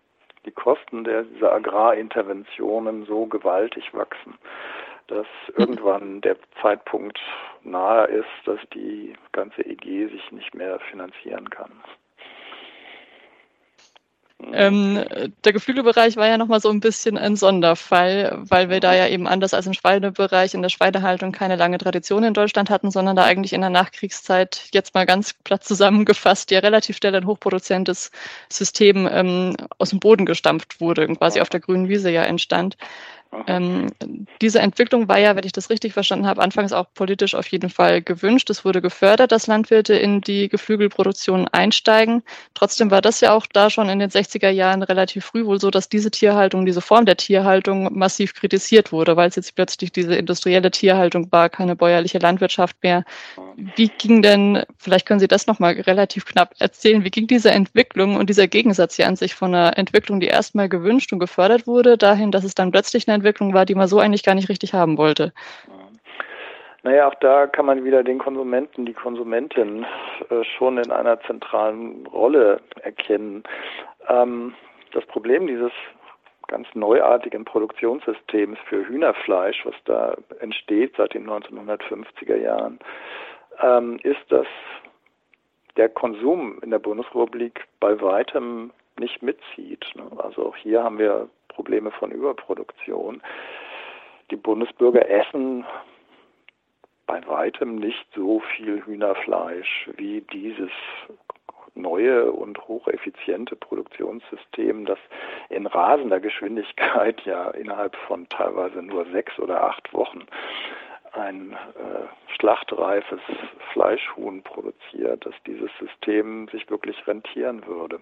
die 0.45 0.51
Kosten 0.51 1.03
der, 1.03 1.23
dieser 1.23 1.51
Agrarinterventionen 1.53 3.05
so 3.05 3.25
gewaltig 3.25 3.93
wachsen, 3.93 4.37
dass 5.07 5.27
irgendwann 5.57 6.21
der 6.21 6.37
Zeitpunkt 6.61 7.19
nahe 7.63 8.07
ist, 8.07 8.27
dass 8.45 8.59
die 8.73 9.13
ganze 9.31 9.65
EG 9.65 10.07
sich 10.07 10.31
nicht 10.31 10.53
mehr 10.53 10.79
finanzieren 10.91 11.49
kann. 11.49 11.71
Ähm, 14.53 15.03
der 15.43 15.53
Geflügelbereich 15.53 16.15
war 16.15 16.27
ja 16.27 16.37
nochmal 16.37 16.61
so 16.61 16.69
ein 16.69 16.79
bisschen 16.79 17.17
ein 17.17 17.35
Sonderfall, 17.35 18.37
weil 18.39 18.69
wir 18.69 18.79
da 18.79 18.95
ja 18.95 19.07
eben 19.07 19.27
anders 19.27 19.53
als 19.53 19.67
im 19.67 19.73
Schweinebereich 19.73 20.53
in 20.53 20.61
der 20.61 20.69
Schweinehaltung 20.69 21.33
keine 21.33 21.57
lange 21.57 21.77
Tradition 21.77 22.23
in 22.23 22.33
Deutschland 22.33 22.69
hatten, 22.69 22.89
sondern 22.89 23.17
da 23.17 23.25
eigentlich 23.25 23.51
in 23.51 23.61
der 23.61 23.69
Nachkriegszeit 23.69 24.69
jetzt 24.73 24.95
mal 24.95 25.05
ganz 25.05 25.33
platt 25.33 25.65
zusammengefasst 25.65 26.51
ja 26.51 26.59
relativ 26.59 26.97
schnell 26.97 27.15
ein 27.15 27.27
hochproduzentes 27.27 28.11
System 28.49 29.09
ähm, 29.11 29.57
aus 29.77 29.89
dem 29.89 29.99
Boden 29.99 30.25
gestampft 30.25 30.79
wurde, 30.79 31.07
quasi 31.15 31.41
auf 31.41 31.49
der 31.49 31.59
grünen 31.59 31.89
Wiese 31.89 32.09
ja 32.09 32.23
entstand. 32.23 32.77
Ähm, 33.45 33.87
diese 34.41 34.59
Entwicklung 34.59 35.07
war 35.07 35.19
ja, 35.19 35.35
wenn 35.35 35.45
ich 35.45 35.51
das 35.51 35.69
richtig 35.69 35.93
verstanden 35.93 36.25
habe, 36.25 36.41
anfangs 36.41 36.73
auch 36.73 36.87
politisch 36.95 37.35
auf 37.35 37.47
jeden 37.47 37.69
Fall 37.69 38.01
gewünscht. 38.01 38.49
Es 38.49 38.65
wurde 38.65 38.81
gefördert, 38.81 39.31
dass 39.31 39.45
Landwirte 39.45 39.93
in 39.93 40.21
die 40.21 40.49
Geflügelproduktion 40.49 41.47
einsteigen. 41.47 42.23
Trotzdem 42.55 42.89
war 42.89 43.01
das 43.01 43.21
ja 43.21 43.33
auch 43.33 43.45
da 43.45 43.69
schon 43.69 43.87
in 43.89 43.99
den 43.99 44.09
60er 44.09 44.49
Jahren 44.49 44.81
relativ 44.81 45.25
früh 45.25 45.45
wohl 45.45 45.59
so, 45.59 45.69
dass 45.69 45.89
diese 45.89 46.09
Tierhaltung, 46.09 46.65
diese 46.65 46.81
Form 46.81 47.05
der 47.05 47.17
Tierhaltung 47.17 47.95
massiv 47.95 48.33
kritisiert 48.33 48.91
wurde, 48.91 49.15
weil 49.15 49.29
es 49.29 49.35
jetzt 49.35 49.53
plötzlich 49.53 49.91
diese 49.91 50.15
industrielle 50.15 50.71
Tierhaltung 50.71 51.31
war, 51.31 51.49
keine 51.49 51.75
bäuerliche 51.75 52.17
Landwirtschaft 52.17 52.77
mehr. 52.81 53.03
Wie 53.75 53.89
ging 53.89 54.23
denn, 54.23 54.63
vielleicht 54.77 55.05
können 55.05 55.19
Sie 55.19 55.27
das 55.27 55.45
nochmal 55.45 55.73
relativ 55.73 56.25
knapp 56.25 56.55
erzählen, 56.57 57.03
wie 57.03 57.11
ging 57.11 57.27
diese 57.27 57.51
Entwicklung 57.51 58.15
und 58.15 58.29
dieser 58.29 58.47
Gegensatz 58.47 58.95
hier 58.95 59.07
an 59.07 59.15
sich 59.15 59.35
von 59.35 59.53
einer 59.53 59.77
Entwicklung, 59.77 60.19
die 60.19 60.27
erstmal 60.27 60.67
gewünscht 60.67 61.13
und 61.13 61.19
gefördert 61.19 61.67
wurde, 61.67 61.97
dahin, 61.97 62.31
dass 62.31 62.43
es 62.43 62.55
dann 62.55 62.71
plötzlich 62.71 63.07
eine 63.07 63.18
Entwicklung 63.19 63.53
war, 63.53 63.65
die 63.65 63.75
man 63.75 63.87
so 63.87 63.99
eigentlich 63.99 64.23
gar 64.23 64.35
nicht 64.35 64.49
richtig 64.49 64.73
haben 64.73 64.97
wollte. 64.97 65.33
Naja, 66.83 67.07
auch 67.07 67.15
da 67.15 67.47
kann 67.47 67.65
man 67.65 67.83
wieder 67.83 68.03
den 68.03 68.19
Konsumenten, 68.19 68.85
die 68.85 68.93
Konsumentin 68.93 69.85
äh, 70.29 70.43
schon 70.57 70.77
in 70.77 70.91
einer 70.91 71.19
zentralen 71.21 72.07
Rolle 72.07 72.61
erkennen. 72.81 73.43
Ähm, 74.07 74.53
das 74.93 75.05
Problem 75.07 75.47
dieses 75.47 75.71
ganz 76.47 76.67
neuartigen 76.73 77.45
Produktionssystems 77.45 78.57
für 78.67 78.87
Hühnerfleisch, 78.87 79.65
was 79.65 79.75
da 79.85 80.15
entsteht 80.39 80.95
seit 80.97 81.13
den 81.13 81.29
1950er 81.29 82.37
Jahren, 82.37 82.79
ähm, 83.61 83.99
ist, 84.03 84.23
dass 84.29 84.47
der 85.77 85.89
Konsum 85.89 86.59
in 86.61 86.71
der 86.71 86.79
Bundesrepublik 86.79 87.65
bei 87.79 88.01
weitem 88.01 88.71
nicht 88.99 89.21
mitzieht. 89.21 89.85
Ne? 89.95 90.03
Also 90.17 90.47
auch 90.47 90.55
hier 90.55 90.83
haben 90.83 90.99
wir 90.99 91.29
Probleme 91.47 91.91
von 91.91 92.11
Überproduktion. 92.11 93.21
Die 94.31 94.35
Bundesbürger 94.35 95.09
essen 95.09 95.65
bei 97.07 97.25
weitem 97.27 97.75
nicht 97.75 98.05
so 98.13 98.39
viel 98.39 98.85
Hühnerfleisch 98.85 99.89
wie 99.97 100.21
dieses 100.21 100.69
neue 101.73 102.31
und 102.31 102.67
hocheffiziente 102.67 103.55
Produktionssystem, 103.55 104.85
das 104.85 104.99
in 105.49 105.65
rasender 105.65 106.19
Geschwindigkeit 106.19 107.21
ja 107.25 107.49
innerhalb 107.51 107.95
von 108.07 108.27
teilweise 108.29 108.81
nur 108.81 109.05
sechs 109.11 109.39
oder 109.39 109.63
acht 109.63 109.91
Wochen 109.93 110.25
ein 111.13 111.53
äh, 111.53 112.35
schlachtreifes 112.35 113.19
Fleischhuhn 113.73 114.43
produziert, 114.43 115.25
dass 115.25 115.33
dieses 115.47 115.71
System 115.79 116.47
sich 116.49 116.69
wirklich 116.69 117.07
rentieren 117.07 117.65
würde. 117.65 117.99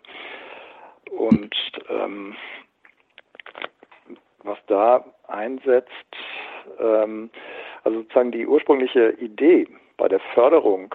Und 1.12 1.56
ähm, 1.90 2.36
was 4.44 4.58
da 4.68 5.06
einsetzt, 5.28 5.92
ähm, 6.80 7.30
also 7.84 8.00
sozusagen 8.00 8.32
die 8.32 8.46
ursprüngliche 8.46 9.12
Idee 9.20 9.68
bei 9.98 10.08
der 10.08 10.20
Förderung 10.34 10.94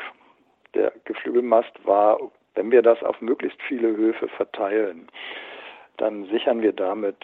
der 0.74 0.92
Geflügelmast 1.04 1.72
war 1.84 2.18
wenn 2.54 2.70
wir 2.70 2.82
das 2.82 3.02
auf 3.02 3.20
möglichst 3.20 3.60
viele 3.62 3.96
Höfe 3.96 4.28
verteilen, 4.28 5.08
dann 5.96 6.26
sichern 6.26 6.62
wir 6.62 6.72
damit 6.72 7.16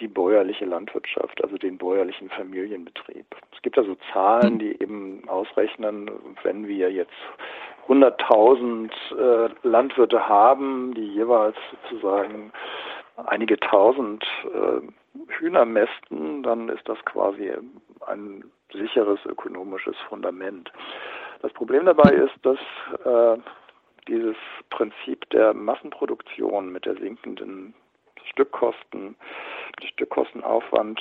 die 0.00 0.08
bäuerliche 0.08 0.64
Landwirtschaft, 0.64 1.42
also 1.42 1.56
den 1.56 1.78
bäuerlichen 1.78 2.30
Familienbetrieb. 2.30 3.26
Es 3.54 3.62
gibt 3.62 3.78
also 3.78 3.96
Zahlen, 4.12 4.58
die 4.58 4.80
eben 4.80 5.22
ausrechnen, 5.28 6.10
wenn 6.42 6.66
wir 6.66 6.90
jetzt 6.90 7.12
100.000 7.88 8.90
äh, 9.16 9.50
Landwirte 9.62 10.28
haben, 10.28 10.94
die 10.94 11.06
jeweils 11.06 11.56
sozusagen 11.82 12.52
einige 13.26 13.58
tausend 13.58 14.24
äh, 14.44 14.80
Hühner 15.38 15.64
mästen, 15.64 16.42
dann 16.42 16.68
ist 16.68 16.88
das 16.88 16.98
quasi 17.04 17.52
ein 18.06 18.44
sicheres 18.72 19.20
ökonomisches 19.26 19.96
Fundament. 20.08 20.72
Das 21.42 21.52
Problem 21.52 21.84
dabei 21.84 22.10
ist, 22.10 22.34
dass 22.42 22.58
äh, 23.04 23.40
dieses 24.08 24.36
Prinzip 24.70 25.28
der 25.30 25.54
Massenproduktion 25.54 26.72
mit 26.72 26.86
der 26.86 26.96
sinkenden 26.96 27.74
Stückkosten, 28.34 29.16
Stückkostenaufwand 29.82 31.00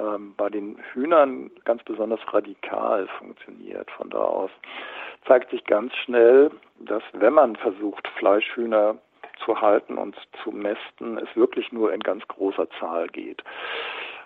ähm, 0.00 0.34
bei 0.36 0.48
den 0.48 0.78
Hühnern 0.92 1.50
ganz 1.64 1.82
besonders 1.84 2.20
radikal 2.32 3.06
funktioniert. 3.18 3.90
Von 3.92 4.10
da 4.10 4.18
aus 4.18 4.50
zeigt 5.26 5.50
sich 5.50 5.64
ganz 5.64 5.94
schnell, 5.96 6.50
dass 6.80 7.02
wenn 7.12 7.34
man 7.34 7.56
versucht, 7.56 8.08
Fleischhühner 8.18 8.96
zu 9.44 9.60
halten 9.60 9.98
und 9.98 10.16
zu 10.42 10.50
mästen, 10.52 11.18
es 11.18 11.28
wirklich 11.36 11.70
nur 11.72 11.92
in 11.92 12.00
ganz 12.00 12.26
großer 12.28 12.68
Zahl 12.78 13.08
geht. 13.08 13.42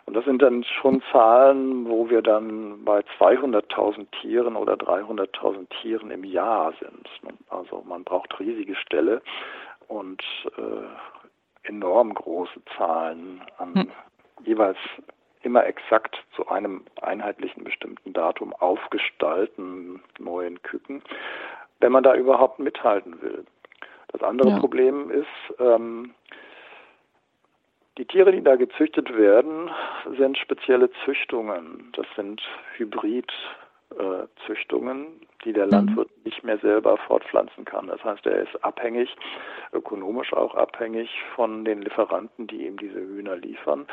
Und 0.07 0.15
das 0.15 0.25
sind 0.25 0.41
dann 0.41 0.65
schon 0.65 1.03
Zahlen, 1.13 1.87
wo 1.87 2.09
wir 2.09 2.23
dann 2.23 2.83
bei 2.85 3.01
200.000 3.19 4.07
Tieren 4.23 4.57
oder 4.57 4.75
300.000 4.75 5.69
Tieren 5.83 6.11
im 6.11 6.25
Jahr 6.25 6.73
sind. 6.81 7.09
Also 7.51 7.85
man 7.87 8.05
braucht 8.05 8.41
riesige 8.41 8.75
Ställe 8.75 9.21
und 9.89 10.23
äh, 10.57 11.18
enorm 11.69 12.15
große 12.15 12.61
Zahlen 12.77 13.43
an 13.59 13.75
hm. 13.75 13.91
jeweils 14.45 14.79
immer 15.43 15.65
exakt 15.67 16.17
zu 16.35 16.49
einem 16.49 16.85
einheitlichen 17.01 17.65
bestimmten 17.65 18.13
Datum 18.13 18.53
aufgestalten 18.53 20.03
neuen 20.19 20.61
Küken, 20.63 21.03
wenn 21.81 21.93
man 21.93 22.03
da 22.03 22.15
überhaupt 22.15 22.59
mithalten 22.59 23.21
will. 23.23 23.45
Das 24.09 24.23
andere 24.23 24.51
ja. 24.51 24.59
Problem 24.59 25.11
ist, 25.11 25.61
ähm, 25.61 26.15
die 27.99 28.05
Tiere, 28.05 28.33
die 28.33 28.43
da 28.43 28.57
gezüchtet 28.57 29.17
werden, 29.17 29.71
sind 30.17 30.39
spezielle 30.39 30.91
Züchtungen. 31.05 31.93
Das 31.95 32.07
sind 32.17 32.41
Hybridzüchtungen, 32.77 33.68
äh, 33.97 34.27
die 35.45 35.53
der 35.53 35.67
mhm. 35.67 35.73
Landwirt 35.73 36.11
nicht 36.25 36.45
mehr 36.45 36.59
selber 36.59 36.97
fortpflanzen 36.97 37.65
kann. 37.65 37.87
Das 37.87 38.03
heißt, 38.05 38.27
er 38.27 38.43
ist 38.43 38.65
abhängig, 38.65 39.15
ökonomisch 39.73 40.33
auch 40.33 40.55
abhängig 40.55 41.11
von 41.35 41.65
den 41.65 41.83
Lieferanten, 41.83 42.47
die 42.47 42.67
ihm 42.67 42.77
diese 42.77 43.01
Hühner 43.01 43.37
liefern. 43.37 43.87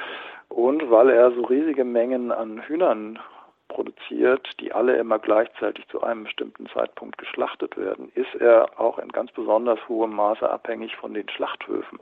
Und 0.49 0.89
weil 0.89 1.09
er 1.09 1.31
so 1.31 1.43
riesige 1.43 1.83
Mengen 1.83 2.31
an 2.31 2.61
Hühnern 2.63 3.19
produziert, 3.67 4.47
die 4.59 4.73
alle 4.73 4.97
immer 4.97 5.19
gleichzeitig 5.19 5.87
zu 5.87 6.01
einem 6.01 6.25
bestimmten 6.25 6.67
Zeitpunkt 6.67 7.17
geschlachtet 7.17 7.77
werden, 7.77 8.11
ist 8.15 8.35
er 8.35 8.79
auch 8.79 8.99
in 8.99 9.09
ganz 9.09 9.31
besonders 9.31 9.79
hohem 9.87 10.15
Maße 10.15 10.49
abhängig 10.49 10.95
von 10.95 11.13
den 11.13 11.27
Schlachthöfen. 11.29 11.99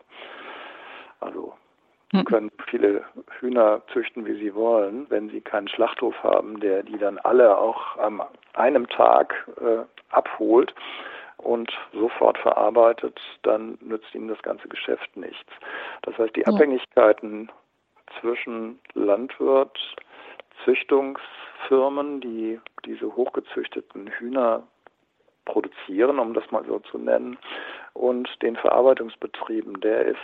Also 1.19 1.53
hm. 2.13 2.25
können 2.25 2.51
viele 2.69 3.03
Hühner 3.39 3.81
züchten, 3.91 4.25
wie 4.25 4.35
sie 4.35 4.53
wollen. 4.55 5.07
Wenn 5.09 5.29
sie 5.29 5.41
keinen 5.41 5.67
Schlachthof 5.67 6.15
haben, 6.23 6.59
der 6.59 6.83
die 6.83 6.97
dann 6.97 7.17
alle 7.19 7.57
auch 7.57 7.97
an 7.97 8.21
einem 8.53 8.87
Tag 8.87 9.47
äh, 9.59 9.83
abholt 10.09 10.73
und 11.37 11.71
sofort 11.91 12.37
verarbeitet, 12.37 13.19
dann 13.41 13.77
nützt 13.81 14.13
ihnen 14.13 14.27
das 14.27 14.41
ganze 14.43 14.67
Geschäft 14.67 15.17
nichts. 15.17 15.51
Das 16.03 16.17
heißt, 16.17 16.35
die 16.35 16.41
ja. 16.41 16.47
Abhängigkeiten 16.47 17.51
zwischen 18.21 18.79
Landwirt, 18.93 19.77
Züchtungsfirmen, 20.63 22.21
die 22.21 22.59
diese 22.85 23.15
hochgezüchteten 23.15 24.07
Hühner 24.07 24.63
produzieren, 25.45 26.19
um 26.19 26.33
das 26.33 26.49
mal 26.51 26.63
so 26.65 26.79
zu 26.79 26.97
nennen, 26.97 27.37
und 27.93 28.29
den 28.41 28.55
Verarbeitungsbetrieben, 28.55 29.81
der 29.81 30.05
ist 30.05 30.17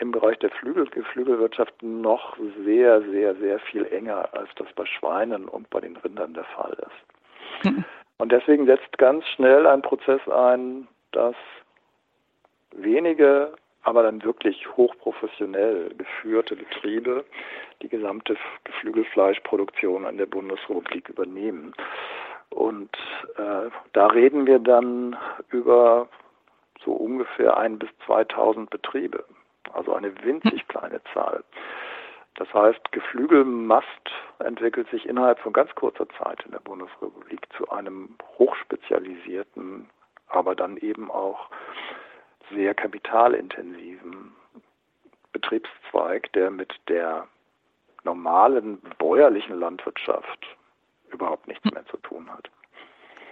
im 0.00 0.12
Bereich 0.12 0.38
der 0.38 0.50
Flügel, 0.50 0.86
Geflügelwirtschaft 0.86 1.82
noch 1.82 2.36
sehr, 2.64 3.02
sehr, 3.02 3.34
sehr 3.36 3.58
viel 3.60 3.86
enger, 3.86 4.28
als 4.32 4.48
das 4.56 4.72
bei 4.74 4.86
Schweinen 4.86 5.46
und 5.46 5.68
bei 5.70 5.80
den 5.80 5.96
Rindern 5.96 6.34
der 6.34 6.44
Fall 6.44 6.76
ist. 6.78 7.66
Mhm. 7.66 7.84
Und 8.18 8.32
deswegen 8.32 8.66
setzt 8.66 8.98
ganz 8.98 9.26
schnell 9.28 9.66
ein 9.66 9.80
Prozess 9.80 10.20
ein, 10.28 10.86
dass 11.12 11.34
wenige, 12.72 13.54
aber 13.82 14.02
dann 14.02 14.22
wirklich 14.22 14.68
hochprofessionell 14.76 15.94
geführte 15.96 16.54
Betriebe 16.54 17.24
die 17.80 17.88
gesamte 17.88 18.36
Geflügelfleischproduktion 18.64 20.04
an 20.04 20.18
der 20.18 20.26
Bundesrepublik 20.26 21.08
übernehmen. 21.08 21.72
Und 22.50 22.94
äh, 23.38 23.70
da 23.94 24.06
reden 24.08 24.46
wir 24.46 24.58
dann 24.58 25.16
über 25.48 26.06
so 26.84 26.92
ungefähr 26.92 27.56
ein 27.56 27.78
bis 27.78 27.88
2000 28.04 28.68
Betriebe 28.68 29.24
also 29.74 29.94
eine 29.94 30.12
winzig 30.22 30.66
kleine 30.68 31.00
Zahl. 31.12 31.44
Das 32.36 32.52
heißt, 32.54 32.92
Geflügelmast 32.92 33.86
entwickelt 34.38 34.88
sich 34.90 35.06
innerhalb 35.06 35.38
von 35.40 35.52
ganz 35.52 35.74
kurzer 35.74 36.08
Zeit 36.10 36.44
in 36.46 36.52
der 36.52 36.60
Bundesrepublik 36.60 37.40
zu 37.56 37.68
einem 37.70 38.16
hochspezialisierten, 38.38 39.90
aber 40.28 40.54
dann 40.54 40.76
eben 40.78 41.10
auch 41.10 41.50
sehr 42.50 42.74
kapitalintensiven 42.74 44.34
Betriebszweig, 45.32 46.32
der 46.32 46.50
mit 46.50 46.74
der 46.88 47.28
normalen 48.04 48.80
bäuerlichen 48.98 49.58
Landwirtschaft 49.58 50.46
überhaupt 51.10 51.46
nichts 51.46 51.70
mehr 51.70 51.84
zu 51.86 51.98
tun 51.98 52.30
hat 52.32 52.50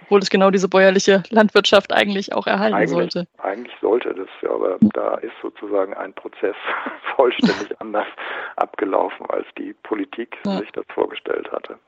obwohl 0.08 0.20
es 0.20 0.30
genau 0.30 0.50
diese 0.50 0.68
bäuerliche 0.68 1.22
Landwirtschaft 1.28 1.92
eigentlich 1.92 2.32
auch 2.32 2.46
erhalten 2.46 2.74
eigentlich, 2.74 2.90
sollte. 3.12 3.26
Eigentlich 3.42 3.76
sollte 3.82 4.14
das, 4.14 4.28
ja, 4.40 4.50
aber 4.50 4.78
da 4.94 5.16
ist 5.16 5.34
sozusagen 5.42 5.92
ein 5.92 6.14
Prozess 6.14 6.56
vollständig 7.16 7.68
anders 7.78 8.06
abgelaufen, 8.56 9.26
als 9.28 9.46
die 9.58 9.74
Politik 9.82 10.34
ja. 10.46 10.60
sich 10.60 10.72
das 10.72 10.86
vorgestellt 10.94 11.52
hatte. 11.52 11.78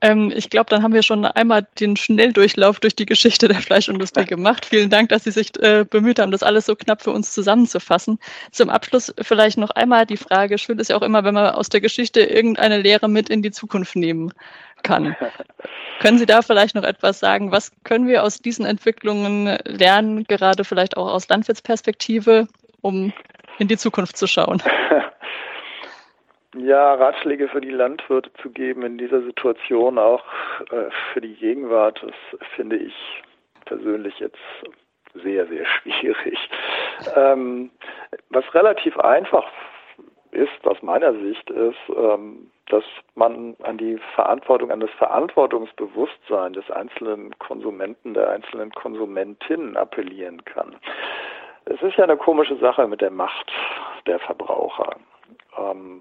Ähm, 0.00 0.32
ich 0.34 0.50
glaube, 0.50 0.70
dann 0.70 0.82
haben 0.82 0.92
wir 0.92 1.04
schon 1.04 1.24
einmal 1.24 1.68
den 1.78 1.94
Schnelldurchlauf 1.94 2.80
durch 2.80 2.96
die 2.96 3.06
Geschichte 3.06 3.46
der 3.46 3.60
Fleischindustrie 3.60 4.24
gemacht. 4.26 4.66
Vielen 4.66 4.90
Dank, 4.90 5.10
dass 5.10 5.22
Sie 5.22 5.30
sich 5.30 5.52
äh, 5.62 5.84
bemüht 5.88 6.18
haben, 6.18 6.32
das 6.32 6.42
alles 6.42 6.66
so 6.66 6.74
knapp 6.74 7.00
für 7.00 7.12
uns 7.12 7.32
zusammenzufassen. 7.32 8.18
Zum 8.50 8.70
Abschluss 8.70 9.14
vielleicht 9.20 9.56
noch 9.56 9.70
einmal 9.70 10.04
die 10.04 10.16
Frage, 10.16 10.58
schön 10.58 10.80
ist 10.80 10.90
ja 10.90 10.96
auch 10.96 11.02
immer, 11.02 11.22
wenn 11.22 11.34
man 11.34 11.54
aus 11.54 11.68
der 11.68 11.80
Geschichte 11.80 12.22
irgendeine 12.22 12.78
Lehre 12.78 13.08
mit 13.08 13.30
in 13.30 13.40
die 13.42 13.52
Zukunft 13.52 13.94
nehmen 13.94 14.32
kann. 14.82 15.16
Können 16.00 16.18
Sie 16.18 16.26
da 16.26 16.42
vielleicht 16.42 16.74
noch 16.74 16.84
etwas 16.84 17.20
sagen? 17.20 17.50
Was 17.52 17.72
können 17.84 18.06
wir 18.06 18.22
aus 18.22 18.38
diesen 18.38 18.64
Entwicklungen 18.64 19.58
lernen, 19.64 20.24
gerade 20.24 20.64
vielleicht 20.64 20.96
auch 20.96 21.12
aus 21.12 21.28
Landwirtsperspektive, 21.28 22.46
um 22.82 23.12
in 23.58 23.68
die 23.68 23.76
Zukunft 23.76 24.16
zu 24.16 24.26
schauen? 24.26 24.62
Ja, 26.56 26.94
Ratschläge 26.94 27.48
für 27.48 27.60
die 27.60 27.70
Landwirte 27.70 28.32
zu 28.42 28.50
geben 28.50 28.82
in 28.82 28.96
dieser 28.96 29.22
Situation, 29.22 29.98
auch 29.98 30.24
äh, 30.70 30.90
für 31.12 31.20
die 31.20 31.34
Gegenwart, 31.34 32.02
das 32.02 32.40
finde 32.56 32.76
ich 32.76 32.94
persönlich 33.66 34.18
jetzt 34.18 34.38
sehr, 35.22 35.46
sehr 35.46 35.66
schwierig. 35.82 36.38
Ähm, 37.14 37.70
was 38.30 38.44
relativ 38.54 38.98
einfach 38.98 39.44
ist, 40.32 40.66
aus 40.66 40.80
meiner 40.82 41.12
Sicht, 41.14 41.50
ist, 41.50 41.76
ähm, 41.96 42.50
dass 42.66 42.84
man 43.14 43.56
an 43.62 43.78
die 43.78 43.98
Verantwortung, 44.14 44.70
an 44.70 44.80
das 44.80 44.90
Verantwortungsbewusstsein 44.98 46.52
des 46.52 46.70
einzelnen 46.70 47.36
Konsumenten, 47.38 48.14
der 48.14 48.30
einzelnen 48.30 48.70
Konsumentin 48.72 49.76
appellieren 49.76 50.44
kann. 50.44 50.76
Es 51.64 51.80
ist 51.82 51.96
ja 51.96 52.04
eine 52.04 52.16
komische 52.16 52.56
Sache 52.56 52.86
mit 52.86 53.00
der 53.00 53.10
Macht 53.10 53.50
der 54.06 54.18
Verbraucher. 54.18 54.96
Ähm, 55.56 56.00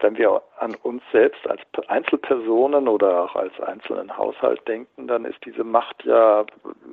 wenn 0.00 0.18
wir 0.18 0.42
an 0.58 0.74
uns 0.82 1.02
selbst 1.12 1.48
als 1.48 1.60
Einzelpersonen 1.88 2.88
oder 2.88 3.24
auch 3.24 3.36
als 3.36 3.58
einzelnen 3.60 4.16
Haushalt 4.16 4.66
denken, 4.68 5.06
dann 5.06 5.24
ist 5.24 5.38
diese 5.44 5.64
Macht 5.64 6.04
ja 6.04 6.44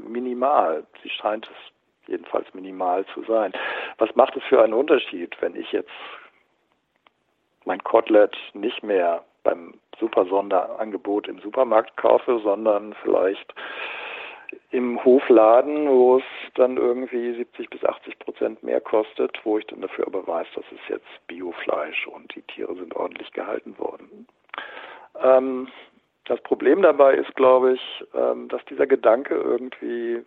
minimal. 0.08 0.86
Sie 1.04 1.10
scheint 1.10 1.48
es 1.48 2.08
jedenfalls 2.08 2.54
minimal 2.54 3.06
zu 3.14 3.24
sein. 3.24 3.54
Was 3.98 4.16
macht 4.16 4.36
es 4.36 4.44
für 4.44 4.62
einen 4.62 4.74
Unterschied, 4.74 5.36
wenn 5.42 5.56
ich 5.56 5.72
jetzt 5.72 5.90
mein 7.66 7.84
Kotelett 7.84 8.36
nicht 8.54 8.84
mehr 8.84 9.24
beim 9.44 9.74
super 10.00 10.26
Sonderangebot 10.26 11.28
im 11.28 11.40
Supermarkt 11.40 11.96
kaufe, 11.98 12.40
sondern 12.44 12.96
vielleicht 13.02 13.54
im 14.72 15.04
Hofladen, 15.04 15.88
wo 15.88 16.18
es 16.18 16.24
dann 16.56 16.78
irgendwie 16.78 17.34
70 17.34 17.70
bis 17.70 17.84
80 17.84 18.20
Prozent 18.20 18.64
mehr 18.64 18.82
kostet, 18.82 19.40
wo 19.44 19.58
ich 19.58 19.66
dann 19.68 19.82
dafür 19.82 20.08
aber 20.08 20.28
weiß, 20.28 20.48
das 20.56 20.66
ist 20.72 20.90
jetzt 20.90 21.28
Biofleisch 21.28 22.08
und 22.08 22.34
die 22.36 22.42
Tiere 22.44 22.76
sind 22.76 22.96
ordentlich 22.96 23.32
gehalten 23.32 23.78
worden. 23.78 24.28
Ähm, 25.22 25.68
das 26.26 26.42
Problem 26.42 26.82
dabei 26.82 27.16
ist, 27.16 27.36
glaube 27.36 27.74
ich, 27.74 28.06
ähm, 28.14 28.48
dass 28.50 28.64
dieser 28.66 28.88
Gedanke 28.88 29.36
irgendwie 29.36 30.24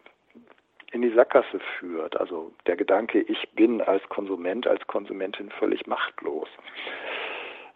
in 0.93 1.03
die 1.03 1.11
Sackgasse 1.11 1.61
führt. 1.79 2.19
Also 2.19 2.53
der 2.67 2.77
Gedanke, 2.77 3.21
ich 3.21 3.49
bin 3.51 3.81
als 3.81 4.09
Konsument, 4.09 4.67
als 4.67 4.87
Konsumentin 4.87 5.51
völlig 5.51 5.87
machtlos. 5.87 6.49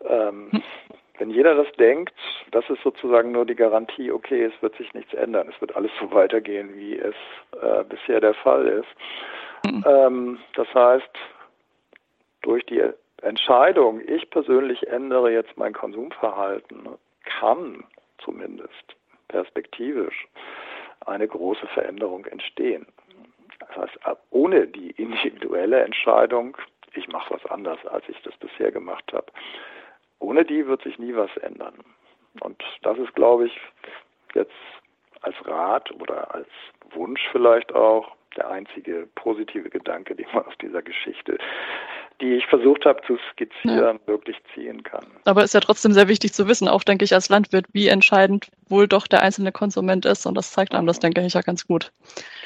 Ähm, 0.04 0.48
hm. 0.50 0.62
Wenn 1.18 1.30
jeder 1.30 1.56
das 1.56 1.70
denkt, 1.72 2.14
das 2.52 2.68
ist 2.70 2.80
sozusagen 2.82 3.32
nur 3.32 3.44
die 3.44 3.56
Garantie, 3.56 4.12
okay, 4.12 4.44
es 4.44 4.62
wird 4.62 4.76
sich 4.76 4.94
nichts 4.94 5.12
ändern, 5.14 5.50
es 5.52 5.60
wird 5.60 5.74
alles 5.74 5.90
so 6.00 6.10
weitergehen, 6.12 6.74
wie 6.76 6.96
es 6.96 7.14
äh, 7.60 7.84
bisher 7.84 8.20
der 8.20 8.34
Fall 8.34 8.66
ist. 8.66 9.72
Mhm. 9.72 9.84
Ähm, 9.86 10.38
das 10.54 10.72
heißt, 10.72 11.10
durch 12.42 12.64
die 12.66 12.82
Entscheidung, 13.22 14.00
ich 14.06 14.30
persönlich 14.30 14.86
ändere 14.86 15.32
jetzt 15.32 15.56
mein 15.56 15.72
Konsumverhalten, 15.72 16.88
kann 17.24 17.84
zumindest 18.18 18.96
perspektivisch 19.26 20.28
eine 21.04 21.26
große 21.26 21.66
Veränderung 21.68 22.24
entstehen. 22.26 22.86
Das 23.58 23.76
heißt, 23.76 23.98
ohne 24.30 24.68
die 24.68 24.90
individuelle 24.92 25.80
Entscheidung, 25.80 26.56
ich 26.94 27.08
mache 27.08 27.34
was 27.34 27.50
anders, 27.50 27.84
als 27.86 28.08
ich 28.08 28.20
das 28.22 28.36
bisher 28.36 28.70
gemacht 28.70 29.12
habe, 29.12 29.26
ohne 30.20 30.44
die 30.44 30.66
wird 30.66 30.82
sich 30.82 30.98
nie 30.98 31.14
was 31.14 31.34
ändern. 31.38 31.74
Und 32.40 32.62
das 32.82 32.98
ist, 32.98 33.14
glaube 33.14 33.46
ich, 33.46 33.60
jetzt 34.34 34.52
als 35.22 35.34
Rat 35.46 35.90
oder 35.92 36.34
als 36.34 36.48
Wunsch 36.90 37.20
vielleicht 37.32 37.74
auch 37.74 38.16
der 38.36 38.50
einzige 38.50 39.08
positive 39.14 39.70
Gedanke, 39.70 40.14
den 40.14 40.26
man 40.32 40.44
aus 40.44 40.54
dieser 40.60 40.82
Geschichte, 40.82 41.38
die 42.20 42.34
ich 42.34 42.46
versucht 42.46 42.84
habe 42.84 43.00
zu 43.06 43.18
skizzieren, 43.32 43.98
ja. 44.00 44.06
wirklich 44.06 44.36
ziehen 44.54 44.82
kann. 44.82 45.06
Aber 45.24 45.44
ist 45.44 45.54
ja 45.54 45.60
trotzdem 45.60 45.92
sehr 45.92 46.08
wichtig 46.08 46.32
zu 46.32 46.48
wissen, 46.48 46.68
auch 46.68 46.82
denke 46.82 47.04
ich 47.04 47.14
als 47.14 47.28
Landwirt, 47.28 47.66
wie 47.72 47.88
entscheidend 47.88 48.50
wohl 48.68 48.88
doch 48.88 49.06
der 49.06 49.22
einzelne 49.22 49.52
Konsument 49.52 50.04
ist. 50.04 50.26
Und 50.26 50.34
das 50.36 50.52
zeigt 50.52 50.74
einem 50.74 50.86
das, 50.86 50.98
denke 50.98 51.24
ich, 51.24 51.34
ja 51.34 51.42
ganz 51.42 51.66
gut. 51.66 51.92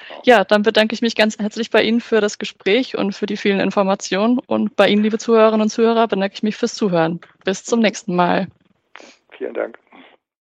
Genau. 0.08 0.20
Ja, 0.24 0.44
dann 0.44 0.62
bedanke 0.62 0.94
ich 0.94 1.02
mich 1.02 1.16
ganz 1.16 1.38
herzlich 1.38 1.70
bei 1.70 1.82
Ihnen 1.82 2.00
für 2.00 2.20
das 2.20 2.38
Gespräch 2.38 2.96
und 2.96 3.14
für 3.14 3.26
die 3.26 3.36
vielen 3.36 3.60
Informationen. 3.60 4.38
Und 4.46 4.76
bei 4.76 4.88
Ihnen, 4.88 5.02
liebe 5.02 5.18
Zuhörerinnen 5.18 5.62
und 5.62 5.70
Zuhörer, 5.70 6.06
bedanke 6.06 6.34
ich 6.34 6.42
mich 6.42 6.56
fürs 6.56 6.74
Zuhören. 6.74 7.20
Bis 7.44 7.64
zum 7.64 7.80
nächsten 7.80 8.14
Mal. 8.14 8.48
Vielen 9.38 9.54
Dank. 9.54 9.78